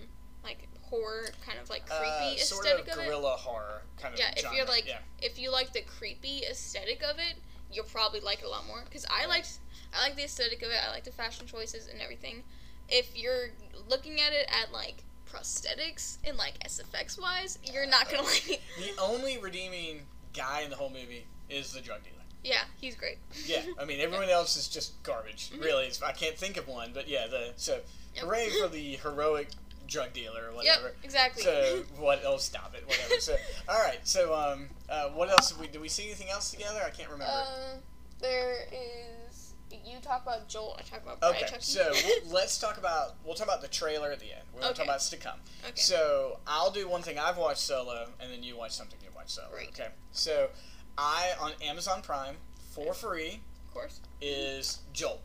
[0.43, 4.15] like horror kind of like creepy uh, sort aesthetic of of, it guerrilla horror kind
[4.15, 4.99] of yeah if you're like yeah.
[5.21, 7.35] if you like the creepy aesthetic of it
[7.73, 8.83] you'll probably like it a lot more.
[8.85, 9.59] Because i liked
[9.95, 10.79] i like the aesthetic of it.
[10.87, 12.43] I like the fashion choices and everything.
[12.89, 13.51] If you're
[13.89, 18.61] looking at it at like prosthetics and like sfx wise you're not gonna like it
[18.79, 20.01] the only redeeming
[20.35, 22.15] guy in the whole movie is the drug dealer.
[22.45, 23.19] Yeah, he's great.
[23.47, 25.51] Yeah, I mean everyone else is just garbage.
[25.51, 25.65] Mhm.
[25.65, 27.81] Really, I can't think of one, but yeah, the so
[28.15, 28.25] Yep.
[28.25, 29.49] hooray for the heroic
[29.89, 30.85] drug dealer or whatever.
[30.89, 31.43] Yep, exactly.
[31.43, 32.23] So what?
[32.25, 32.87] Oh, stop it!
[32.87, 33.19] Whatever.
[33.21, 33.37] So
[33.69, 33.99] all right.
[34.07, 36.81] So um, uh, what else did we did we see anything else together?
[36.87, 37.33] I can't remember.
[37.33, 37.79] um,
[38.21, 39.28] there is.
[39.71, 40.77] You talk about Jolt.
[40.79, 44.11] I talk about Brian okay, so we'll, let's talk about we'll talk about the trailer
[44.11, 44.43] at the end.
[44.55, 45.39] We're gonna talk about what's to come.
[45.65, 45.73] okay.
[45.75, 49.31] So I'll do one thing I've watched solo, and then you watch something you watch
[49.31, 49.49] solo.
[49.53, 49.69] Great.
[49.69, 49.89] Okay.
[50.13, 50.49] So
[50.97, 52.37] I on Amazon Prime
[52.73, 54.01] for free of course.
[54.21, 55.21] is Jolt.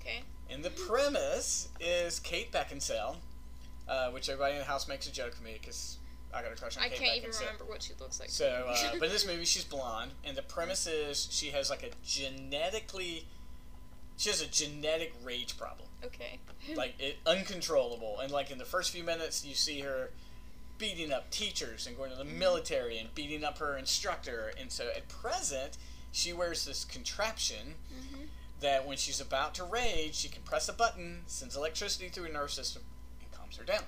[0.00, 0.22] Okay.
[0.50, 3.16] And the premise is Kate Beckinsale,
[3.88, 5.98] uh, which everybody in the house makes a joke of me because
[6.34, 8.28] I got a crush on I Kate can't even remember what she looks like.
[8.28, 11.82] So, uh, but in this movie, she's blonde, and the premise is she has like
[11.82, 13.26] a genetically,
[14.16, 16.38] she has a genetic rage problem, okay.
[16.76, 18.20] like it uncontrollable.
[18.20, 20.10] And like in the first few minutes, you see her
[20.78, 24.52] beating up teachers and going to the military and beating up her instructor.
[24.60, 25.76] And so at present,
[26.12, 28.24] she wears this contraption hmm
[28.60, 32.32] that when she's about to rage, she can press a button, sends electricity through her
[32.32, 32.80] nerve system,
[33.20, 33.82] and calms her down.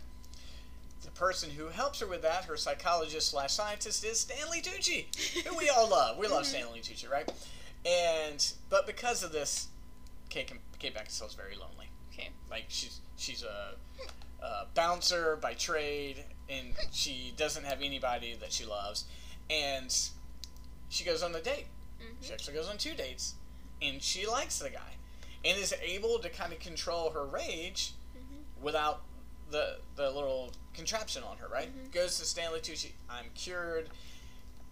[1.02, 5.06] The person who helps her with that, her psychologist slash scientist, is Stanley Tucci,
[5.46, 6.18] who we all love.
[6.18, 6.46] We love Mhm.
[6.46, 7.30] Stanley Tucci, right?
[7.86, 9.68] And but because of this,
[10.28, 11.88] Kate, Kate Beckinsale's very lonely.
[12.12, 12.30] Okay.
[12.50, 13.74] Like she's she's a,
[14.44, 19.04] a bouncer by trade, and she doesn't have anybody that she loves,
[19.50, 19.94] and
[20.88, 21.66] she goes on a date.
[22.20, 23.34] She hmm actually goes on two dates,
[23.82, 24.96] and she likes the guy,
[25.44, 29.02] and is able to kind of control her rage hmm without
[29.50, 31.48] the the little contraption on her.
[31.48, 31.68] Right?
[31.74, 31.92] Mhm.
[31.92, 32.92] Goes to Stanley Tucci.
[33.10, 33.90] I'm cured.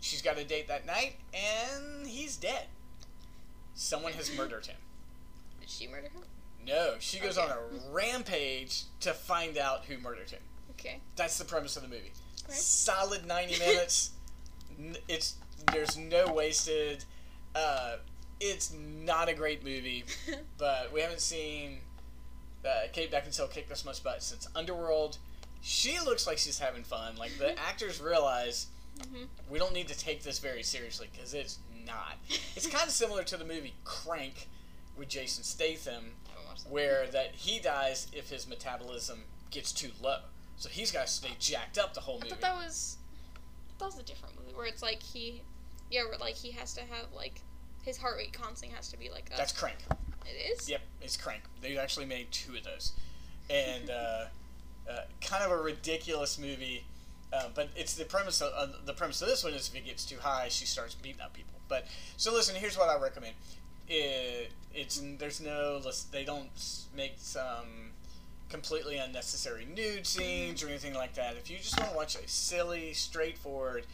[0.00, 2.66] She's got a date that night, and he's dead.
[3.74, 4.76] Someone has murdered him.
[5.64, 6.20] Did she murder him?
[6.66, 7.50] No, she goes Okay.
[7.50, 10.40] on a rampage to find out who murdered him.
[10.72, 11.00] Okay.
[11.16, 12.12] That's the premise of the movie.
[12.46, 12.55] Right.
[12.59, 14.11] Solid ninety minutes.
[15.09, 15.37] It's
[15.72, 17.05] there's no wasted.
[17.55, 17.96] Uh,
[18.40, 20.05] it's not a great movie,
[20.59, 21.79] but we haven't seen
[22.66, 25.16] uh, Kate Beckinsale kick this much butt since Underworld.
[25.62, 27.16] She looks like she's having fun.
[27.16, 28.66] Like the actors realize
[29.11, 32.18] hmm we don't need to take this very seriously because it's not.
[32.55, 34.48] It's kind of similar to the movie Crank
[34.96, 36.72] with Jason Statham, I watched that.
[36.72, 40.18] where that he dies if his metabolism gets too low.
[40.57, 42.26] So he's got to stay jacked up the whole movie.
[42.26, 42.42] I movie.
[42.42, 42.96] thought that was
[43.78, 45.42] that was a different movie where it's like he,
[45.90, 47.40] yeah, where like he has to have like
[47.83, 49.38] his heart rate constant has to be like up.
[49.38, 49.78] That's Crank.
[50.26, 50.68] it is.
[50.68, 51.42] Yep, it's Crank.
[51.61, 52.92] They actually made two of those,
[53.50, 54.24] and uh,
[54.90, 56.85] uh, kind of a ridiculous movie.
[57.33, 58.40] Uh, but it's the premise.
[58.40, 60.94] Of, uh, the premise of this one is if it gets too high, she starts
[60.94, 61.59] beating up people.
[61.68, 63.35] But so listen, here's what I recommend.
[63.88, 66.48] It, it's there's no they don't
[66.96, 67.90] make some
[68.48, 71.36] completely unnecessary nude scenes or anything like that.
[71.36, 73.84] If you just want to watch a silly, straightforward,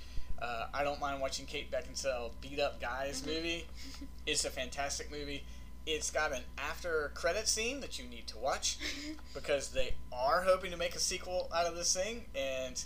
[0.41, 3.27] uh, I don't mind watching Kate Beckinsale beat up guys Mhm.
[3.27, 3.67] movie.
[4.27, 5.45] It's a fantastic movie.
[5.87, 8.77] It's got an after credit scene that you need to watch
[9.35, 12.85] because they are hoping to make a sequel out of this thing and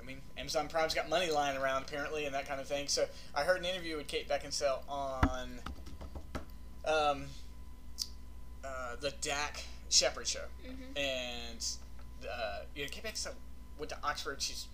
[0.00, 2.86] I mean Amazon Prime's got money lying around apparently and that kind of thing.
[2.86, 5.58] So I heard an interview with Kate Beckinsale on
[6.86, 7.24] um,
[8.64, 11.64] uh, the Dax Shepard show hmm and
[12.28, 13.34] uh, you know, Kate Beckinsale
[13.78, 14.40] went to Oxford.
[14.42, 14.66] She's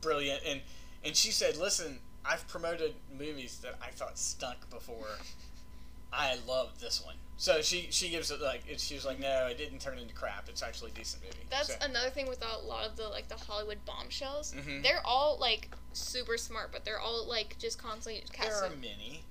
[0.00, 0.60] brilliant, and
[1.04, 5.06] and she said, "Listen, I've promoted movies that I thought stunk before.
[6.12, 7.16] I love this one.
[7.36, 10.14] So she she gives it like it, she was like, no, it didn't turn into
[10.14, 10.48] crap.
[10.48, 11.36] It's actually a decent movie.
[11.50, 14.54] That's So- another thing with a lot of the like the Hollywood bombshells.
[14.56, 14.82] Mhm.
[14.84, 19.24] They're all like super smart, but they're all like just constantly there are many.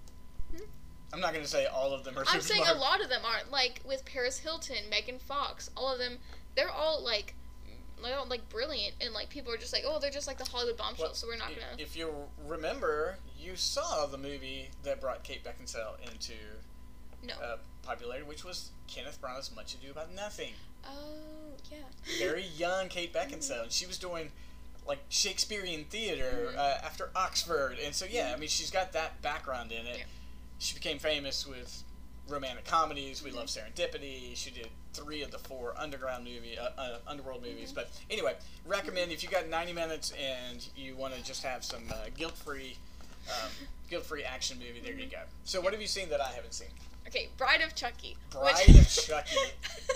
[1.14, 2.26] I'm not gonna say all of them are.
[2.28, 2.76] I'm saying smart.
[2.78, 3.52] a lot of them aren't.
[3.52, 6.18] like with Paris Hilton, Megan Fox, all of them.
[6.56, 7.34] They're all like,
[8.04, 10.44] they're all, like brilliant, and like people are just like, oh, they're just like the
[10.46, 11.78] Hollywood bombshells, Well, so we're not gonna.
[11.78, 12.12] If you
[12.48, 16.34] remember, you saw the movie that brought Kate Beckinsale into
[17.24, 17.34] No.
[17.44, 20.54] uh, popularity, which was Kenneth Branagh's Much Ado About Nothing.
[20.86, 20.90] oh
[21.72, 21.78] yeah.
[22.20, 24.32] Very young Kate Beckinsale, and she was doing
[24.86, 26.58] like Shakespearean theater Mhm.
[26.58, 29.98] uh, after Oxford, and so yeah, I mean she's got that background in it.
[30.00, 30.04] Yeah.
[30.60, 31.84] She became famous with
[32.30, 33.22] romantic comedies.
[33.24, 33.82] We love Mm-hmm.
[33.82, 34.36] Serendipity.
[34.36, 37.70] She did three of the four underground movie, uh, uh, underworld movies.
[37.70, 37.76] Mm-hmm.
[37.76, 38.36] But anyway,
[38.66, 42.78] recommend if you got 90 minutes and you want to just have some uh, guilt-free,
[43.30, 43.50] um,
[43.90, 44.80] guilt-free action movie.
[44.82, 45.00] There Mm-hmm.
[45.02, 45.20] you go.
[45.44, 46.70] So what have you seen that I haven't seen?
[47.08, 48.16] Okay, Bride of Chucky.
[48.30, 49.36] Bride which- of Chucky.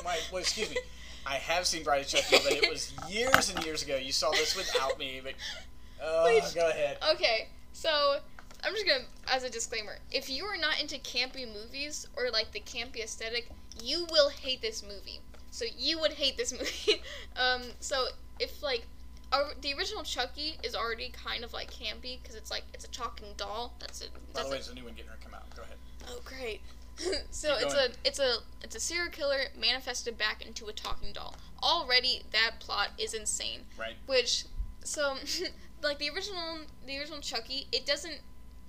[0.04, 0.78] My, well, excuse me.
[1.26, 3.96] I have seen Bride of Chucky, but it was years and years ago.
[3.96, 5.34] You saw this without me, but
[6.04, 6.54] oh, Please.
[6.54, 6.98] go ahead.
[7.14, 8.18] Okay, so
[8.64, 12.52] I'm just gonna, as a disclaimer, if you are not into campy movies or like
[12.52, 13.50] the campy aesthetic,
[13.82, 15.20] you will hate this movie.
[15.52, 17.02] So you would hate this movie.
[17.36, 18.08] um, so
[18.40, 18.86] if like,
[19.32, 22.90] our, the original Chucky is already kind of like campy because it's like it's a
[22.90, 23.74] talking doll.
[23.80, 24.10] That's it.
[24.34, 25.44] By the way, a- there's a new one getting to come out.
[25.56, 25.76] Go ahead.
[26.08, 26.62] Oh, great.
[27.30, 27.90] so Keep it's going.
[27.92, 31.36] a it's a it's a serial killer manifested back into a talking doll.
[31.62, 33.62] Already that plot is insane.
[33.78, 33.96] Right.
[34.08, 34.46] Which
[34.84, 35.16] so
[35.84, 38.20] like the original the original Chucky, it doesn't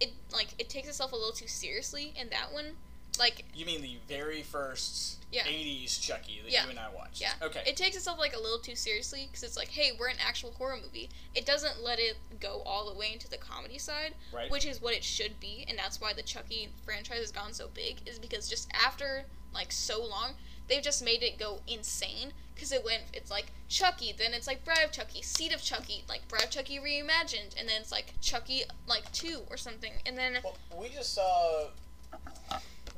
[0.01, 2.77] it like it takes itself a little too seriously in that one.
[3.19, 5.43] Like You mean the very first Yeah.
[5.45, 6.65] 80s Chucky that Yeah.
[6.65, 7.21] you and I watched?
[7.21, 7.65] yeah, Okay.
[7.67, 10.53] it takes itself like a little too seriously because it's like, hey, we're an actual
[10.53, 11.11] horror movie.
[11.35, 14.49] It doesn't let it go all the way into the comedy side, right.
[14.51, 17.69] which is what it should be, and that's why the Chucky franchise has gone so
[17.69, 18.07] big.
[18.07, 20.35] Is because just after like so long,
[20.69, 22.33] they've just made it go insane.
[22.55, 26.03] Because it went, it's like Chucky, then it's like Bride of Chucky, Seed of Chucky,
[26.09, 30.19] like Bride of Chucky reimagined, and then it's like Chucky like two or something, and
[30.19, 31.69] then Well, we just saw.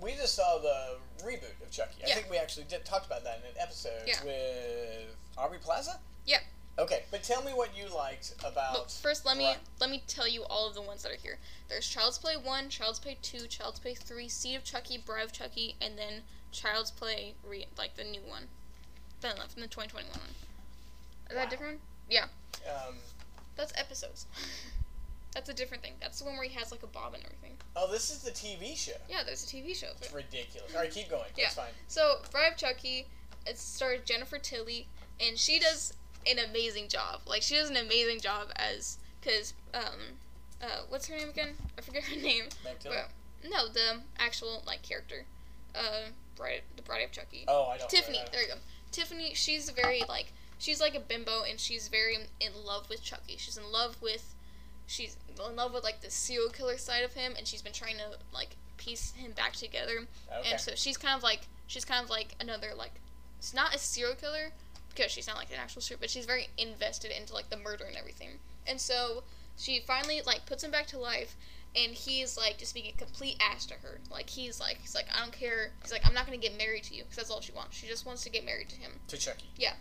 [0.01, 1.97] We just saw the reboot of Chucky.
[2.01, 2.13] Yeah.
[2.13, 4.25] I think we actually did talked about that in an episode Yeah.
[4.25, 5.99] with Aubrey Plaza.
[6.25, 6.39] Yeah.
[6.79, 8.73] Okay, but tell me what you liked about.
[8.73, 11.39] But first, let me let me tell you all of the ones that are here.
[11.69, 15.33] There's Child's Play one, Child's Play two, Child's Play three, Seed of Chucky, Bride of
[15.33, 18.45] Chucky, and then Child's Play re- like the new one,
[19.21, 20.21] the from the 2021 one.
[21.29, 21.47] Is that Wow.
[21.47, 21.81] a different one?
[22.09, 22.27] Yeah,
[22.69, 22.97] Um,
[23.57, 24.27] that's episodes.
[25.35, 25.95] that's a different thing.
[26.01, 27.57] That's the one where he has like a bob and everything.
[27.77, 28.93] oh, this is the TV show.
[29.09, 29.89] Yeah, there's a TV show.
[30.01, 30.75] It's ridiculous.
[30.75, 31.31] All right, keep going.
[31.37, 31.45] Yeah.
[31.45, 31.73] That's fine.
[31.89, 33.07] So Bride Chucky,
[33.47, 34.89] it stars Jennifer Tilly,
[35.21, 35.95] and she does
[36.27, 37.21] an amazing job.
[37.27, 40.19] Like she does an amazing job as because um,
[40.61, 41.51] uh, what's her name again?
[41.79, 42.45] I forget her name.
[42.65, 42.97] Meg Tilly?
[43.43, 45.25] But, no, the actual like character,
[45.77, 47.45] uh, Bride, the Bride of Chucky.
[47.49, 47.89] Oh, I don't.
[47.89, 48.25] Tiffany, know.
[48.33, 48.55] there you go.
[48.91, 53.37] Tiffany, she's very like she's like a bimbo, and she's very in love with Chucky.
[53.37, 54.35] She's in love with,
[54.87, 57.97] she's in love with like the serial killer side of him, and she's been trying
[57.97, 60.07] to like piece him back together.
[60.39, 60.51] Okay.
[60.51, 62.93] And so she's kind of like she's kind of like another like
[63.39, 64.53] it's not a serial killer
[64.91, 67.85] because she's not like an actual serial, but she's very invested into like the murder
[67.85, 68.29] and everything.
[68.67, 69.23] And so
[69.57, 71.37] she finally like puts him back to life
[71.77, 74.01] and he's like just being a complete ass to her.
[74.11, 75.73] Like he's like he's like I don't care.
[75.83, 77.77] He's like I'm not gonna get married to you because that's all she wants.
[77.77, 79.51] She just wants to get married to him to Chucky.
[79.57, 79.75] Yeah.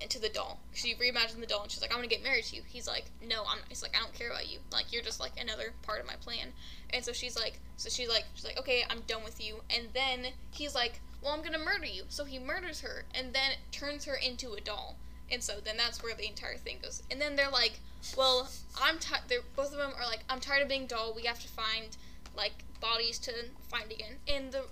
[0.00, 0.58] And to the doll.
[0.72, 2.62] She reimagined the doll and she's like I'm gonna get married to you.
[2.66, 3.58] He's like no I'm.
[3.68, 4.58] He's like I don't care about you.
[4.72, 6.48] Like you're just like another part of my plan.
[6.90, 9.60] And so she's like so she's like she's like okay I'm done with you.
[9.70, 12.02] And then he's like well I'm gonna murder you.
[12.08, 14.96] So he murders her and then turns her into a doll.
[15.32, 17.02] And so then that's where the entire thing goes.
[17.10, 17.80] And then they're like,
[18.16, 18.48] well,
[18.80, 19.22] I'm tired.
[19.28, 21.12] They're both of them are like, I'm tired of being doll.
[21.14, 21.96] We have to find
[22.36, 23.32] like bodies to
[23.70, 24.16] find again.
[24.28, 24.64] And the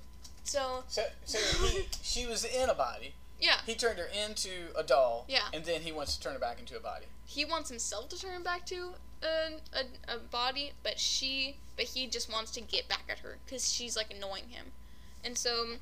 [0.44, 3.14] so So, so he, she was in a body.
[3.40, 5.24] yeah, He turned her into a doll.
[5.28, 5.44] Yeah.
[5.52, 7.06] And then he wants to turn her back into a body.
[7.24, 12.06] he wants himself to turn back to a, a, a body, but she but he
[12.06, 14.66] just wants to get back at her because she's like annoying him.
[15.24, 15.74] And so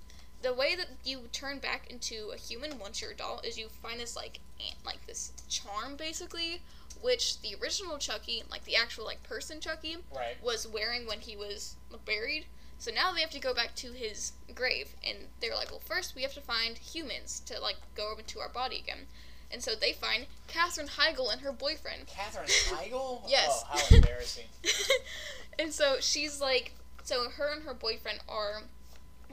[0.42, 3.68] the way that you turn back into a human once you're a doll is you
[3.82, 4.38] find this like
[4.84, 6.62] like this charm basically,
[7.00, 10.42] which the original Chucky, like the actual like person Chucky, Right.
[10.42, 12.46] was wearing when he was buried.
[12.80, 16.14] So now they have to go back to his grave, and they're like, well, first
[16.14, 19.06] we have to find humans to like go over to our body again.
[19.50, 22.06] And so they find Katherine Heigl and her boyfriend.
[22.06, 22.92] Katherine Heigl?
[22.92, 23.64] Oh, yes.
[23.72, 24.44] Oh, how embarrassing.
[25.58, 28.62] and so she's like, so her and her boyfriend are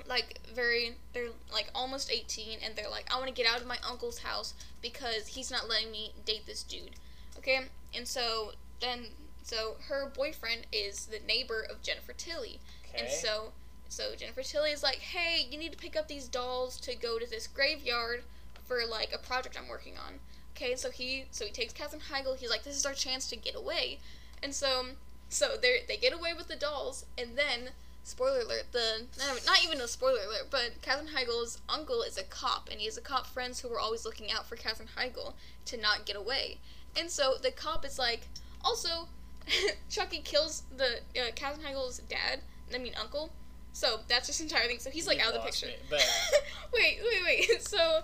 [0.08, 3.68] like very, they're like almost 18, and they're like, I want to get out of
[3.68, 6.92] my uncle's house because he's not letting me date this dude.
[7.38, 7.62] Okay?
[7.96, 9.08] And so then,
[9.44, 12.60] so her boyfriend is the neighbor of Jennifer Tilly.
[12.90, 13.04] Okay.
[13.04, 13.52] And so
[13.88, 17.20] so Jennifer Tilly is like, "Hey, you need to pick up these dolls to go
[17.20, 18.24] to this graveyard
[18.64, 20.20] for like a project I'm working on."
[20.56, 22.38] Okay, so he so he takes Katherine Heigl.
[22.38, 24.00] He's like, "This is our chance to get away,"
[24.42, 24.96] and so
[25.30, 27.72] so they they get away with the dolls, and then
[28.06, 29.08] spoiler alert, the
[29.46, 32.98] not, even a spoiler alert, but Katherine Heigl's uncle is a cop, and he has
[32.98, 35.34] a cop friends who were always looking out for Katherine Heigl
[35.66, 36.60] to not get away,
[36.96, 38.28] and so the cop is like,
[38.64, 39.08] also,
[39.90, 42.42] Chucky kills the uh, Katherine Heigl's dad,
[42.74, 43.32] I mean uncle.
[43.74, 44.80] So that's just entire thing.
[44.80, 45.68] So he's like You out of the picture.
[45.68, 46.06] me, but-
[46.74, 47.62] wait, wait, wait.
[47.68, 48.02] So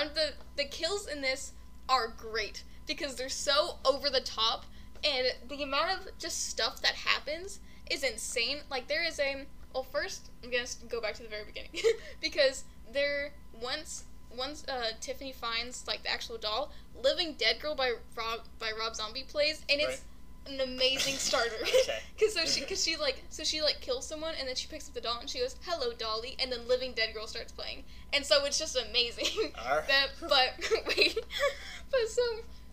[0.00, 1.52] um, the the kills in this
[1.88, 4.66] are great because they're so over the top,
[5.04, 7.58] and the amount of just stuff that happens
[7.92, 8.58] is insane.
[8.70, 11.70] Like there is a well, first I'm gonna go back to the very beginning
[12.20, 14.04] because there once
[14.36, 18.94] once uh, Tiffany finds like the actual doll, Living Dead Girl by Rob by Rob
[18.94, 20.02] Zombie plays, and it's
[20.46, 21.50] an amazing starter.
[21.62, 21.98] Okay.
[22.18, 24.88] Cause so she, cause she like, so she like kills someone, and then she picks
[24.88, 27.84] up the doll, and she goes, "Hello, Dolly," and then Living Dead Girl starts playing,
[28.12, 29.52] and so it's just amazing.
[29.58, 29.88] Alright.
[29.88, 30.54] that, but
[30.96, 31.18] wait,
[31.90, 32.22] but so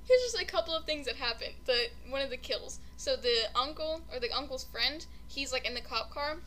[0.09, 1.49] here's just a couple of things that happen.
[1.65, 2.79] The one of the kills.
[2.97, 6.37] So the uncle or the uncle's friend, he's like in the cop car,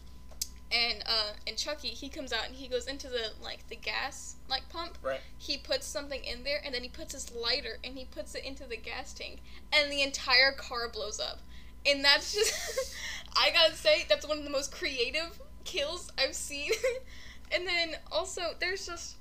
[0.73, 4.35] and uh, and Chucky he comes out and he goes into the like the gas
[4.51, 4.99] like pump.
[5.03, 5.21] Right.
[5.39, 8.45] He puts something in there, and then he puts his lighter and he puts it
[8.45, 9.39] into the gas tank,
[9.73, 11.39] and the entire car blows up.
[11.87, 12.95] And that's just,
[13.37, 16.71] I gotta say, that's one of the most creative kills I've seen.
[17.53, 19.17] and then also, there's just,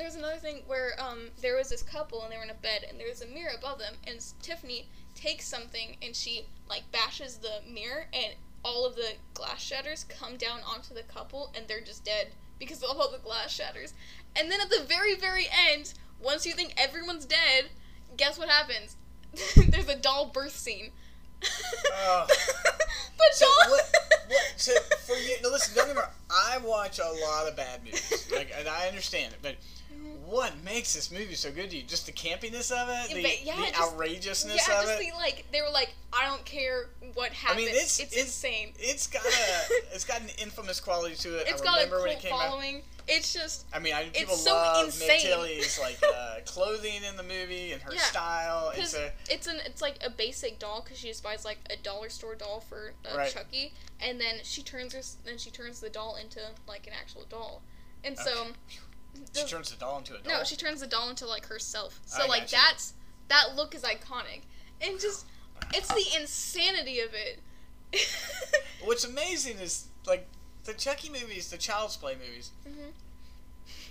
[0.00, 2.86] there's another thing where um, there was this couple and they were in a bed
[2.88, 7.36] and there was a mirror above them, and Tiffany takes something and she like bashes
[7.36, 8.34] the mirror, and
[8.64, 12.82] all of the glass shatters come down onto the couple, and they're just dead because
[12.82, 13.92] of all the glass shatters.
[14.34, 17.66] And then at the very, very end, once you think everyone's dead,
[18.16, 18.96] guess what happens?
[19.68, 20.90] There's a doll birth scene.
[22.02, 22.26] Oh.
[22.28, 23.90] the So what,
[24.28, 24.52] what?
[24.56, 24.72] So
[25.06, 25.74] for you, no, listen.
[25.74, 26.10] Don't get me wrong.
[26.30, 29.38] I watch a lot of bad movies, like, and I understand it.
[29.42, 29.56] But
[30.26, 31.82] what makes this movie so good to you?
[31.82, 35.10] Just the campiness of it, the, But yeah, the just- outrageousness yeah, of just it.
[35.12, 38.72] the like they were like, I don't care what I mean, it's it's, it's insane.
[38.78, 39.28] It's got a
[39.94, 41.46] it's got an infamous quality to it.
[41.48, 42.38] It's I got a remember cult it came out.
[42.48, 42.82] following.
[43.08, 45.20] It's just I mean, I, people so love insane.
[45.20, 48.72] Tilly's like uh, clothing in the movie and her Yeah, style.
[48.76, 51.76] It's a it's an it's like a basic doll because she just buys like a
[51.76, 53.32] dollar store doll for uh, Right.
[53.32, 57.24] Chucky, and then she turns her then she turns the doll into like an actual
[57.28, 57.62] doll,
[58.04, 58.30] and so.
[58.42, 58.50] Okay.
[59.34, 60.38] She turns the doll into a doll.
[60.38, 62.00] No, she turns the doll into like herself.
[62.06, 62.56] So I like gotcha.
[62.56, 62.94] that's
[63.28, 64.42] that look is iconic,
[64.80, 65.26] and just
[65.74, 67.40] it's the insanity of it.
[68.84, 70.26] What's amazing is like
[70.64, 72.50] the Chucky movies, the Child's Play movies.
[72.68, 72.92] Mhm.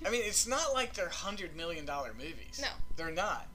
[0.06, 2.60] I mean, it's not like they're hundred million dollar movies.
[2.62, 2.70] No.
[2.96, 3.48] they're not.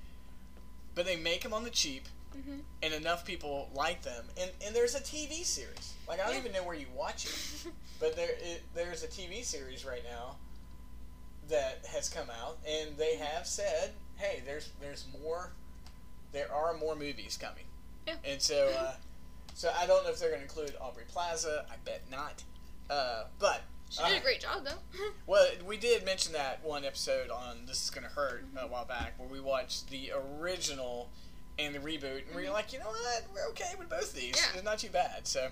[0.95, 2.61] But they make them on the cheap, Mhm.
[2.83, 4.25] and enough people like them.
[4.39, 5.95] And and there's a TV series.
[6.09, 6.41] Like I don't Yeah.
[6.41, 10.37] even know where you watch it, but there it, there's a TV series right now
[11.49, 15.53] that has come out, and they have said, "Hey, there's there's more.
[16.33, 17.65] There are more movies coming."
[18.07, 18.15] Yeah.
[18.25, 18.95] And so, uh,
[19.55, 21.65] so I don't know if they're going to include Aubrey Plaza.
[21.71, 22.43] I bet not.
[22.91, 25.01] Uh, but She did uh, a great job though.
[25.27, 28.59] well, we did mention that one episode on This Is Gonna Hurt Mm-hmm.
[28.59, 31.09] a while back, where we watched the original
[31.59, 34.15] and the reboot, and we were like, you know what, we're okay with both of
[34.15, 34.35] these.
[34.35, 34.51] Mm-hmm.
[34.55, 34.59] Yeah.
[34.59, 35.27] It's not too bad.
[35.27, 35.49] So,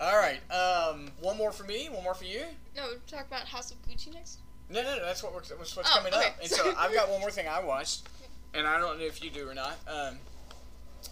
[0.00, 2.42] all right, um, one more for me, one more for you.
[2.76, 4.40] no, talk about House of Gucci next.
[4.72, 6.28] No, no, no, that's what we're, that's what's Oh, coming okay.
[6.28, 6.36] up.
[6.40, 8.08] And so I've got one more thing I watched,
[8.54, 9.76] and I don't know if you do or not.
[9.86, 10.16] Um,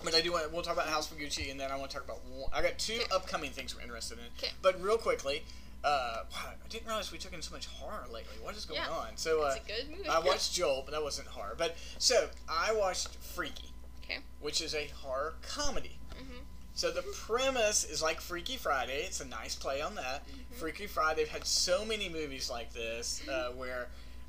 [0.03, 0.51] but I do want.
[0.53, 2.21] We'll talk about House of Gucci, and then I want to talk about.
[2.25, 3.05] One, I got two Okay.
[3.13, 4.25] upcoming things we're interested in.
[4.39, 4.53] Okay.
[4.63, 5.43] But real quickly,
[5.85, 8.37] uh, wow, I didn't realize we took in so much horror lately.
[8.43, 8.89] What is going Yeah.
[8.91, 9.09] on?
[9.17, 10.09] So uh, a good movie.
[10.09, 11.55] I watched Jolt, but that wasn't horror.
[11.59, 13.71] But so I watched Freaky,
[14.05, 14.21] Okay.
[14.41, 15.99] which is a horror comedy.
[16.15, 16.45] Mhm.
[16.81, 19.03] So the premise is like Freaky Friday.
[19.05, 20.23] It's a nice play on that.
[20.53, 21.17] Freaky Friday.
[21.21, 23.89] They've had so many movies like this uh, where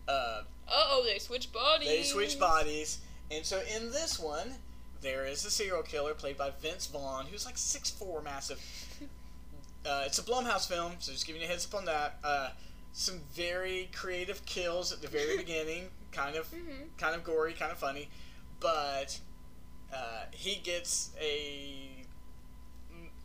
[0.09, 1.87] uh, oh, they switch bodies.
[1.87, 2.97] they switch bodies,
[3.31, 4.55] and so in this one,
[4.99, 8.59] there is a serial killer played by Vince Vaughn, who's like 6'4", massive.
[9.83, 12.19] Uh, it's a Blumhouse film, so just giving you a heads up on that.
[12.23, 12.49] Uh,
[12.93, 16.95] some very creative kills at the very beginning, kind of, Mhm.
[16.99, 18.07] kind of gory, kind of funny,
[18.59, 19.17] but
[19.91, 22.00] uh, he gets a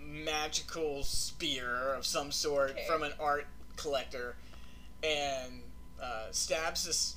[0.07, 2.85] magical spear of some sort Okay.
[2.87, 3.47] from an art
[3.77, 4.37] collector,
[5.03, 5.63] and
[6.01, 7.17] uh, stabs this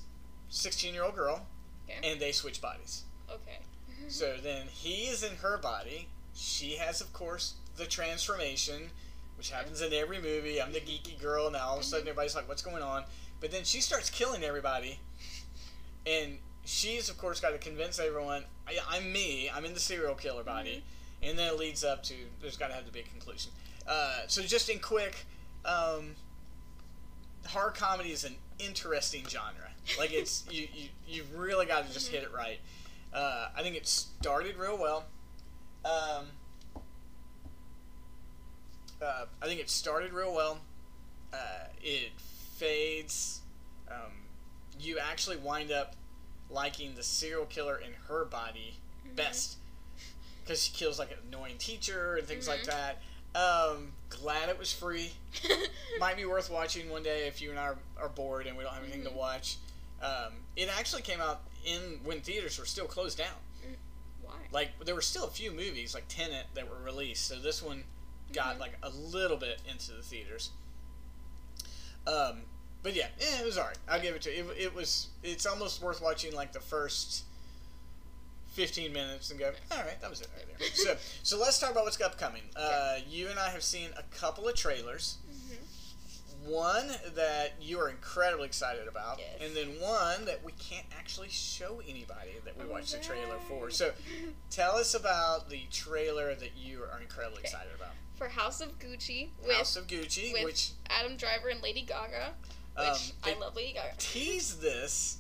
[0.49, 1.45] sixteen-year-old girl,
[1.89, 2.11] Okay.
[2.11, 3.03] and they switch bodies.
[3.29, 3.59] Okay.
[4.07, 6.07] So then he is in her body.
[6.33, 8.89] She has, of course, the transformation,
[9.37, 10.59] which happens in every movie.
[10.59, 11.51] I'm the geeky girl.
[11.51, 13.03] Now all of a sudden everybody's like, "What's going on?"
[13.41, 14.99] But then she starts killing everybody,
[16.07, 19.49] and she's of course got to convince everyone, I, "I'm me.
[19.53, 20.83] I'm in the serial killer body."
[21.22, 23.51] And then it leads up to there's got to have to be a conclusion.
[23.88, 25.26] Uh, so just in quick,
[25.65, 26.15] um,
[27.47, 29.70] horror comedy is an interesting genre.
[29.97, 32.59] Like it's you you you've really got to just hit it right.
[33.13, 35.05] Uh, I think it started real well.
[35.84, 36.26] Um,
[39.01, 40.59] uh, I think it started real well.
[41.34, 42.11] Uh, it
[42.57, 43.41] fades.
[43.89, 44.11] Um,
[44.80, 45.95] you actually wind up
[46.49, 48.76] liking the serial killer in her body
[49.15, 49.57] best
[50.50, 52.97] because she kills like an annoying teacher and things like that.
[53.36, 55.12] Um, glad it was free.
[56.00, 58.64] Might be worth watching one day if you and I are, are bored and we
[58.64, 59.58] don't have anything to watch.
[60.02, 63.28] Um, it actually came out in when theaters were still closed down.
[64.24, 64.34] Why?
[64.52, 67.84] Like there were still a few movies like Tenet that were released, so this one
[68.34, 70.50] got like a little bit into the theaters.
[72.08, 72.41] Um,
[72.82, 73.78] but yeah, eh, it was alright.
[73.88, 74.50] I'll give it to you.
[74.50, 75.10] It, it was.
[75.22, 77.26] It's almost worth watching like the first
[78.54, 80.68] fifteen minutes and go, all right, that was it right there.
[80.74, 82.41] so, so let's talk about what's upcoming.
[82.56, 85.18] Uh, you and I have seen a couple of trailers.
[86.45, 89.28] One that you are incredibly excited about, Yes.
[89.41, 93.70] and then one that we can't actually show anybody that we watched the trailer for.
[93.70, 93.91] So,
[94.50, 97.50] tell us about the trailer that you are incredibly Okay.
[97.50, 97.91] excited about.
[98.18, 102.34] For House of Gucci with House of Gucci, with which Adam Driver and Lady Gaga,
[102.78, 103.95] which um, I love Lady Gaga.
[103.97, 105.18] Tease this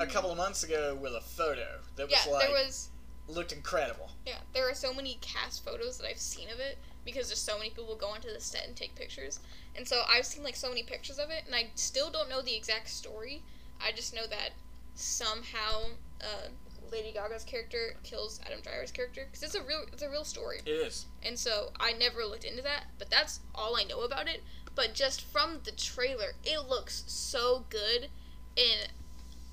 [0.00, 2.30] a couple of months ago with a photo that was Mm-hmm.
[2.32, 2.88] Like there was
[3.28, 4.10] looked incredible.
[4.26, 7.58] yeah, there are so many cast photos that I've seen of it because there's so
[7.58, 9.40] many people go onto the set and take pictures.
[9.76, 12.40] And so I've seen like so many pictures of it and I still don't know
[12.42, 13.42] the exact story.
[13.80, 14.50] I just know that
[14.94, 16.48] somehow uh,
[16.90, 20.60] Lady Gaga's character kills Adam Driver's character because it's a real it's a real story.
[20.64, 21.06] It is.
[21.22, 24.42] And so I never looked into that, but that's all I know about it.
[24.74, 28.08] But just from the trailer, it looks so good.
[28.56, 28.90] And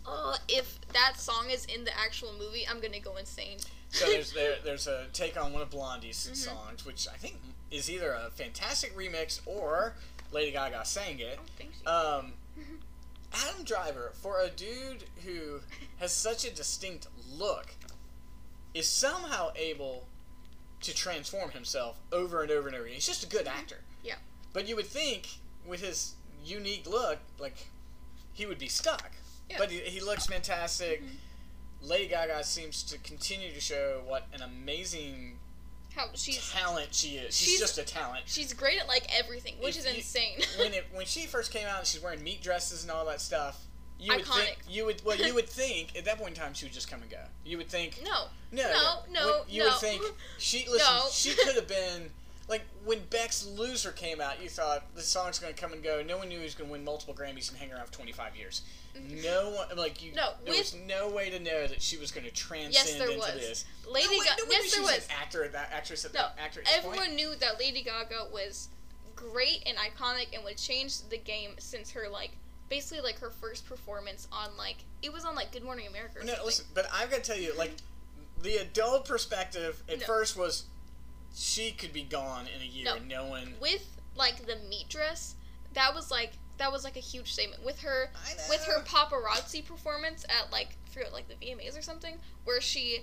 [0.07, 3.57] uh, if that song is in the actual movie, I'm gonna go insane.
[3.89, 6.33] So there's there, there's a take on one of Blondie's Mm-hmm.
[6.35, 7.35] songs, which I think
[7.71, 9.95] is either a fantastic remix or
[10.31, 11.33] Lady Gaga sang it.
[11.33, 11.91] I don't think so.
[12.19, 12.33] Um,
[13.33, 15.59] Adam Driver, for a dude who
[15.99, 17.73] has such a distinct look,
[18.73, 20.07] is somehow able
[20.81, 22.85] to transform himself over and over and over.
[22.85, 22.95] again.
[22.95, 23.77] He's just a good actor.
[24.03, 24.15] Yeah.
[24.53, 25.27] But you would think,
[25.67, 26.13] with his
[26.45, 27.67] unique look, like
[28.33, 29.11] he would be stuck.
[29.49, 29.57] Yeah.
[29.59, 31.03] But he, he looks fantastic.
[31.03, 31.87] Mm-hmm.
[31.87, 35.37] Lady Gaga seems to continue to show what an amazing
[35.95, 37.35] How she's talent she is.
[37.37, 38.23] She's, She's- just a talent.
[38.25, 40.39] she's great at like everything, which If is you- insane.
[40.59, 43.21] when it when she first came out and she's wearing meat dresses and all that
[43.21, 43.61] stuff,
[43.99, 44.33] you would Iconic.
[44.45, 46.89] think you would well you would think at that point in time she would just
[46.89, 47.19] come and go.
[47.45, 49.69] You would think no, no no, no, When- you no.
[49.69, 50.01] would think
[50.39, 51.03] she listen No.
[51.11, 52.09] she could have been
[52.47, 56.03] like when Beck's Loser came out, you thought this song's going to come and go.
[56.05, 58.35] No one knew he was going to win multiple Grammys and hang around for 25
[58.35, 58.61] years.
[59.23, 60.11] No one like you.
[60.11, 60.17] Mm-hmm.
[60.17, 63.19] No, there was no way to know that she was going to transcend there into
[63.19, 63.33] was.
[63.33, 63.65] this.
[63.91, 64.41] Lady no, Gaga.
[64.43, 65.07] no yes, there she was.
[65.07, 66.61] an actor, that actress, at No, that actor.
[66.63, 66.97] This point.
[66.97, 68.69] Everyone knew that Lady Gaga was
[69.15, 72.31] great and iconic and would change the game since her like
[72.69, 76.19] basically like her first performance on like it was on like Good Morning America.
[76.19, 76.45] Or No, something.
[76.45, 77.73] listen, but I've got to tell you, like,
[78.41, 80.05] the adult perspective at No.
[80.05, 80.65] first was
[81.35, 82.95] she could be gone in a year No.
[82.95, 83.53] and no one.
[83.59, 85.35] with like the meat dress,
[85.73, 88.09] that was like that was like a huge statement with her
[88.49, 92.15] with her paparazzi performance at like I forget like the VMAs or something
[92.45, 93.01] where she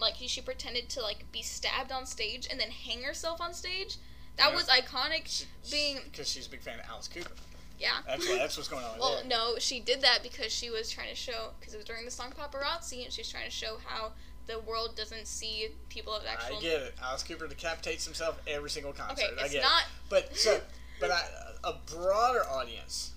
[0.00, 3.96] like she pretended to like be stabbed on stage and then hang herself on stage.
[4.38, 4.54] That Yeah.
[4.56, 5.44] was iconic.
[5.70, 7.30] being because she's a big fan of Alice Cooper.
[7.78, 7.98] yeah.
[8.06, 8.98] That's what, that's what's going on.
[9.00, 9.24] Well, there.
[9.28, 12.10] no, she did that because she was trying to show because it was during the
[12.10, 14.12] song Paparazzi, and she was trying to show how
[14.46, 16.58] the world doesn't see people of actual.
[16.58, 16.94] I get it.
[17.02, 19.24] Alice Cooper decapitates himself every single concert.
[19.24, 19.82] Okay, I it's get not.
[19.82, 19.88] it.
[20.08, 20.60] But so,
[21.00, 21.22] but I,
[21.64, 23.12] a broader audience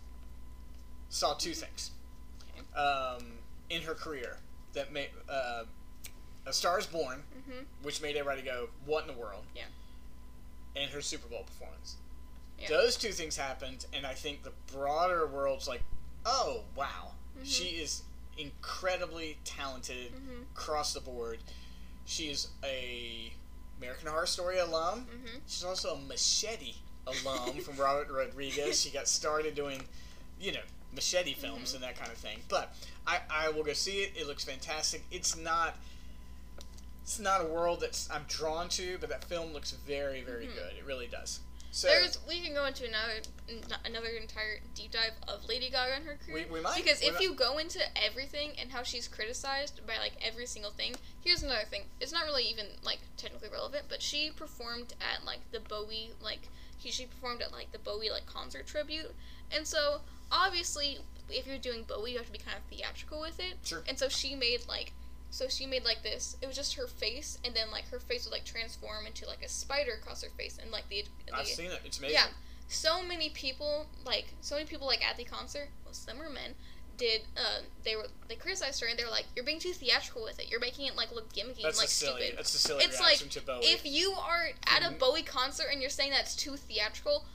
[1.09, 1.91] saw two things
[2.75, 3.25] um,
[3.69, 4.38] in her career
[4.73, 5.63] that made uh,
[6.45, 9.63] A Star Is Born, hmm which made everybody go, "What in the world?" Yeah.
[10.75, 11.95] And her Super Bowl performance.
[12.59, 12.67] Yeah.
[12.69, 15.82] Those two things happened, and I think the broader world's like,
[16.25, 17.45] "Oh wow, Mhm.
[17.45, 18.03] she is
[18.40, 20.44] incredibly talented Mhm.
[20.56, 21.40] across the board.
[22.06, 23.34] She is a
[23.78, 25.06] American Horror Story alum.
[25.08, 25.42] Mhm.
[25.48, 26.76] She's also a Machete
[27.06, 28.82] alum from Robert Rodriguez.
[28.82, 29.88] She got started doing,
[30.40, 31.76] you know, machete films Mhm.
[31.76, 32.44] and that kind of thing.
[32.50, 32.76] But
[33.06, 34.14] I, I will go see it.
[34.18, 35.04] It looks fantastic.
[35.12, 35.78] It's not
[37.04, 40.54] it's not a world that's I'm drawn to, but that film looks very, very Mhm.
[40.54, 40.74] good.
[40.78, 41.40] It really does.
[41.72, 43.22] So There's we can go into another
[43.86, 46.45] another entire deep dive of Lady Gaga and her career.
[46.49, 49.86] we, we might Because we if might- you go into everything and how she's criticized
[49.86, 51.84] by like every single thing, here's another thing.
[51.99, 56.49] It's not really even like technically relevant, but she performed at like the Bowie like
[56.78, 59.13] he she performed at like the Bowie like concert tribute,
[59.51, 60.01] and so
[60.32, 60.99] obviously
[61.30, 63.55] if you're doing Bowie, you have to be kind of theatrical with it.
[63.63, 63.84] Sure.
[63.88, 64.93] And so she made like
[65.30, 66.36] so she made like this.
[66.41, 69.43] It was just her face, and then like her face would like transform into like
[69.43, 71.80] a spider across her face, and like the, the I've seen it.
[71.86, 72.15] It's amazing.
[72.19, 72.27] yeah.
[72.67, 76.30] so many people, like so many people, like at the concert, most of them were
[76.30, 76.55] men,
[76.97, 80.23] did uh, they were they criticized her and they were like, "You're being too theatrical
[80.23, 80.49] with it.
[80.51, 82.21] You're making it like look gimmicky That's and like silly.
[82.23, 83.59] stupid." That's a silly It's reaction like, to Bowie.
[83.65, 84.99] If you are at a Mhm.
[84.99, 87.25] Bowie concert and you're saying that's too theatrical,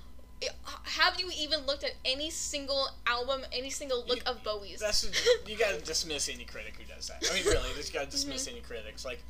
[0.85, 4.81] have you even looked at any single album, any single look You- of Bowie's?
[4.81, 5.05] That's
[5.47, 7.25] you gotta dismiss any critic who does that.
[7.31, 8.57] I mean, really, you just gotta dismiss Mm-hmm.
[8.57, 9.05] any critics.
[9.05, 9.23] Like,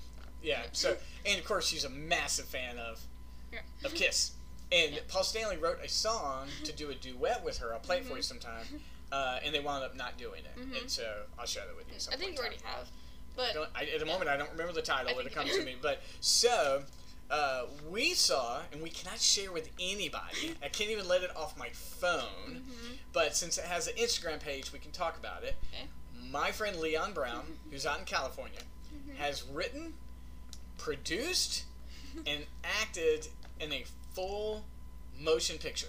[0.43, 0.63] yeah.
[0.73, 0.97] So,
[1.27, 3.01] and of course, she's a massive fan of
[3.53, 3.61] Yeah.
[3.85, 4.33] of Kiss.
[4.73, 5.01] And Yeah.
[5.09, 7.73] Paul Stanley wrote a song to do a duet with her.
[7.73, 8.11] I'll play it Mm-hmm.
[8.11, 8.67] for you sometime.
[9.13, 10.57] Uh, and they wound up not doing it.
[10.61, 10.81] Mhm.
[10.81, 12.01] And so I'll share that with you.
[12.01, 12.19] Sometime.
[12.21, 12.73] I think you already time.
[12.75, 12.89] have,
[13.37, 15.09] but Don't, I, at the moment, I don't remember the title.
[15.09, 15.77] I It'll think come to me.
[15.81, 16.83] But so
[17.31, 20.55] uh, we saw, and we cannot share with anybody.
[20.63, 22.63] I can't even let it off my phone.
[22.69, 22.99] Mhm.
[23.13, 25.57] But since it has an Instagram page, we can talk about it.
[25.73, 25.89] Okay.
[26.31, 28.61] My friend Leon Brown, who's out in California,
[28.93, 29.17] Mhm.
[29.17, 29.95] has written,
[30.79, 31.65] produced,
[32.27, 34.65] and acted in a full
[35.19, 35.89] motion picture.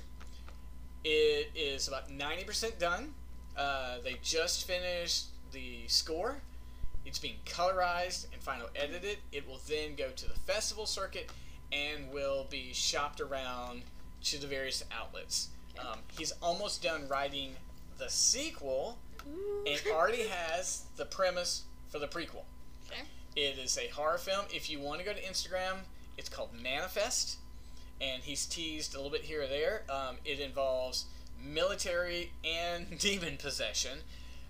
[1.04, 3.14] It is about 90% done.
[3.56, 6.42] Uh, they just finished the score.
[7.06, 9.18] It's being colorized and final edited.
[9.32, 11.30] It will then go to the festival circuit
[11.72, 13.84] and will be shopped around
[14.24, 15.50] to the various outlets.
[15.80, 17.52] Um, he's almost done writing
[17.98, 18.98] the sequel
[19.68, 22.44] and already has the premise for the prequel.
[22.88, 23.02] Okay.
[23.36, 24.46] It is a horror film.
[24.54, 25.80] If you want to go to Instagram,
[26.18, 27.38] it's called Manifest,
[28.00, 29.84] and he's teased a little bit here or there.
[29.90, 31.06] Um, it involves
[31.44, 34.00] military and demon possession.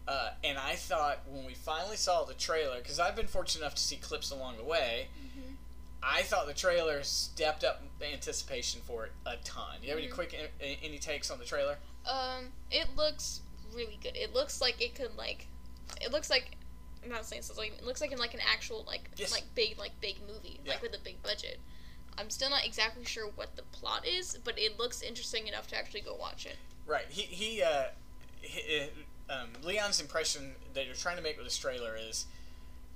[0.08, 3.76] Uh, and I thought when we finally saw the trailer, because I've been fortunate enough
[3.76, 5.56] to see clips along the way, Mhm.
[6.04, 9.82] I thought the trailer stepped up the anticipation for it a ton.
[9.82, 10.14] You have any Mhm.
[10.14, 11.80] quick any, any takes on the trailer?
[12.06, 13.42] Um, it looks
[13.72, 14.16] really good.
[14.16, 15.48] It looks like it could like,
[16.00, 16.52] it looks like,
[17.04, 19.32] I'm not saying like it looks like in like an actual like Yes.
[19.32, 20.74] like big like big movie Yeah.
[20.74, 21.60] like with a big budget.
[22.18, 25.76] I'm still not exactly sure what the plot is, but it looks interesting enough to
[25.78, 26.58] actually go watch it.
[26.86, 27.10] Right.
[27.10, 27.62] He he.
[27.64, 27.90] Uh,
[28.42, 28.88] he uh,
[29.30, 32.26] um, Leon's impression that you're trying to make with this trailer is,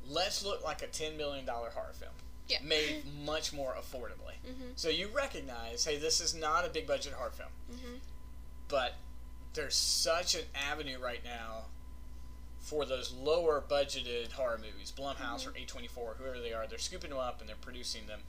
[0.07, 2.11] let's look like a ten million dollar horror film,
[2.47, 2.59] Yeah.
[2.63, 4.15] made much more affordably.
[4.47, 4.71] Mhm.
[4.75, 7.99] So you recognize, hey, this is not a big budget horror film, Mhm.
[8.67, 8.95] but
[9.53, 11.65] there's such an avenue right now
[12.61, 16.67] for those lower budgeted horror movies, Blumhouse or A24, whoever they are.
[16.67, 18.21] They're scooping them up and they're producing them.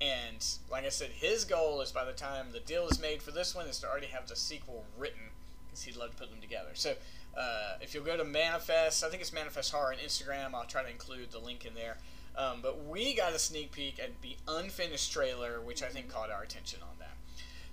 [0.00, 3.30] And like I said, his goal is by the time the deal is made for
[3.30, 5.30] this one is to already have the sequel written
[5.66, 6.70] because he'd love to put them together.
[6.74, 6.96] So
[7.36, 10.54] uh, if you'll go to Manifest, I think it's Manifest Horror on Instagram.
[10.54, 11.98] I'll try to include the link in there.
[12.36, 16.30] Um, but we got a sneak peek at the unfinished trailer, which I think caught
[16.30, 17.16] our attention on that.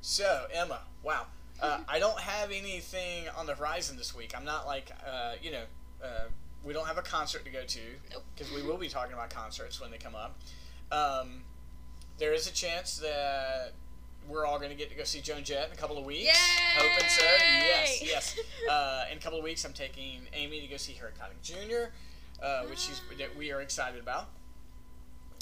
[0.01, 1.27] So Emma, wow.
[1.61, 4.33] Uh, I don't have anything on the horizon this week.
[4.35, 5.63] I'm not like, uh, you know,
[6.03, 6.27] uh,
[6.63, 7.79] we don't have a concert to go to
[8.11, 8.23] Nope.
[8.35, 10.37] because we will be talking about concerts when they come up.
[10.91, 11.43] Um,
[12.17, 13.71] there is a chance that
[14.29, 16.25] we're all going to get to go see Joan Jett in a couple of weeks.
[16.25, 16.31] Yay!
[16.77, 17.23] Hoping so.
[17.23, 18.39] Yes, yes.
[18.69, 21.91] Uh, in a couple of weeks, I'm taking Amy to go see Harry Connick Jr.,
[22.43, 24.27] uh, which she's, that we are excited about.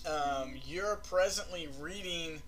[0.06, 2.42] Um, you're presently reading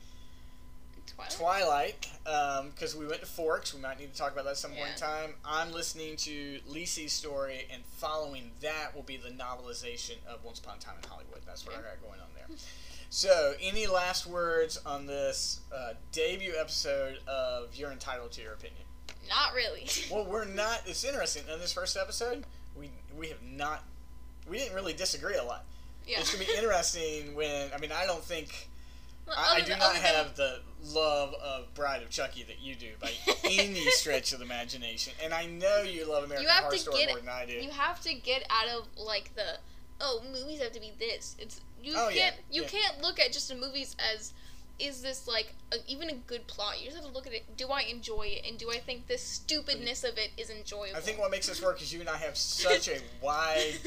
[1.16, 2.06] Twilight.
[2.24, 3.74] Twilight because we went to Forks.
[3.74, 5.34] We might need to talk about that some point in time.
[5.44, 10.78] I'm listening to Lisey's story, and following that will be the novelization of Once Upon
[10.78, 11.42] a Time in Hollywood.
[11.46, 12.46] That's what I got going on there.
[13.12, 18.84] So, any last words on this uh, debut episode of You're Entitled to Your Opinion?
[19.28, 19.88] Not really.
[20.12, 20.82] Well, we're not.
[20.86, 21.44] It's interesting.
[21.52, 22.44] In this first episode,
[22.78, 23.84] we we have not.
[24.50, 25.66] We didn't really disagree a lot.
[26.08, 26.20] yeah.
[26.20, 27.70] It's gonna be interesting when.
[27.76, 28.70] I mean, I don't think.
[29.28, 32.44] Well, I, I do than- not other than- have the love of Bride of Chucky
[32.44, 33.12] that you do by
[33.44, 36.80] any stretch of the imagination, and I know you love American You have Horror to
[36.80, 37.54] Story get- more than I do.
[37.54, 39.58] You have to get out of like the
[40.02, 41.36] oh movies have to be this.
[41.40, 42.68] It's you Oh, can't you yeah.
[42.68, 44.34] can't look at just the movies as
[44.80, 46.80] is this like a, even a good plot.
[46.80, 47.58] You just have to look at it.
[47.58, 50.96] Do I enjoy it, and do I think the stupidness of it is enjoyable?
[50.98, 53.78] I think what makes this work is you and I have such a wide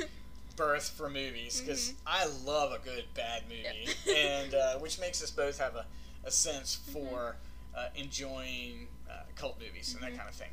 [0.57, 3.93] berth for movies because I love a good bad movie, Mm-hmm.
[4.11, 4.15] Yeah.
[4.17, 5.87] and uh, which makes us both have a,
[6.25, 6.93] a sense Mm-hmm.
[7.09, 7.37] for
[7.75, 10.11] uh, enjoying uh, cult movies and Mhm.
[10.11, 10.51] that kind of thing.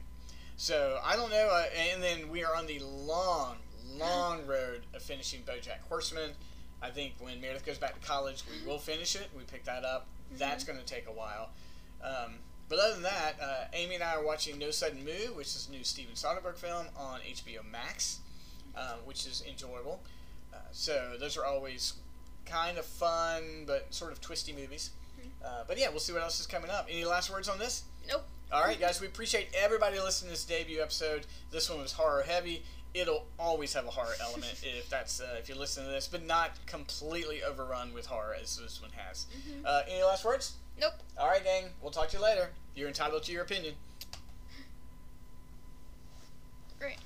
[0.55, 3.57] So I don't know, uh, and then we are on the long,
[3.97, 6.31] long road of finishing BoJack Horseman.
[6.82, 9.30] I think when Meredith goes back to college, we will finish it.
[9.36, 10.07] We pick that up.
[10.38, 11.49] That's going to take a while.
[12.03, 12.36] Um,
[12.69, 15.67] but other than that, uh, Amy and I are watching No Sudden Move, which is
[15.69, 18.19] a new Steven Soderbergh film on HBO Max,
[18.75, 20.01] uh, which is enjoyable.
[20.53, 21.93] Uh, so those are always
[22.45, 24.91] kind of fun but sort of twisty movies.
[25.43, 26.88] Uh, but yeah, we'll see what else is coming up.
[26.89, 27.84] Any last words on this?
[28.07, 28.23] Nope.
[28.51, 31.25] All right, guys, we appreciate everybody listening to this debut episode.
[31.51, 32.63] This one was horror heavy,
[32.93, 36.25] it'll always have a horror element if that's uh, if you listen to this, but
[36.25, 39.25] not completely overrun with horror as this one has.
[39.25, 39.65] Mm-hmm.
[39.65, 40.53] Uh, any last words?
[40.79, 40.93] Nope.
[41.17, 41.65] All right, gang.
[41.81, 42.51] We'll talk to you later.
[42.75, 43.73] You're entitled to your opinion.
[46.79, 46.97] Great.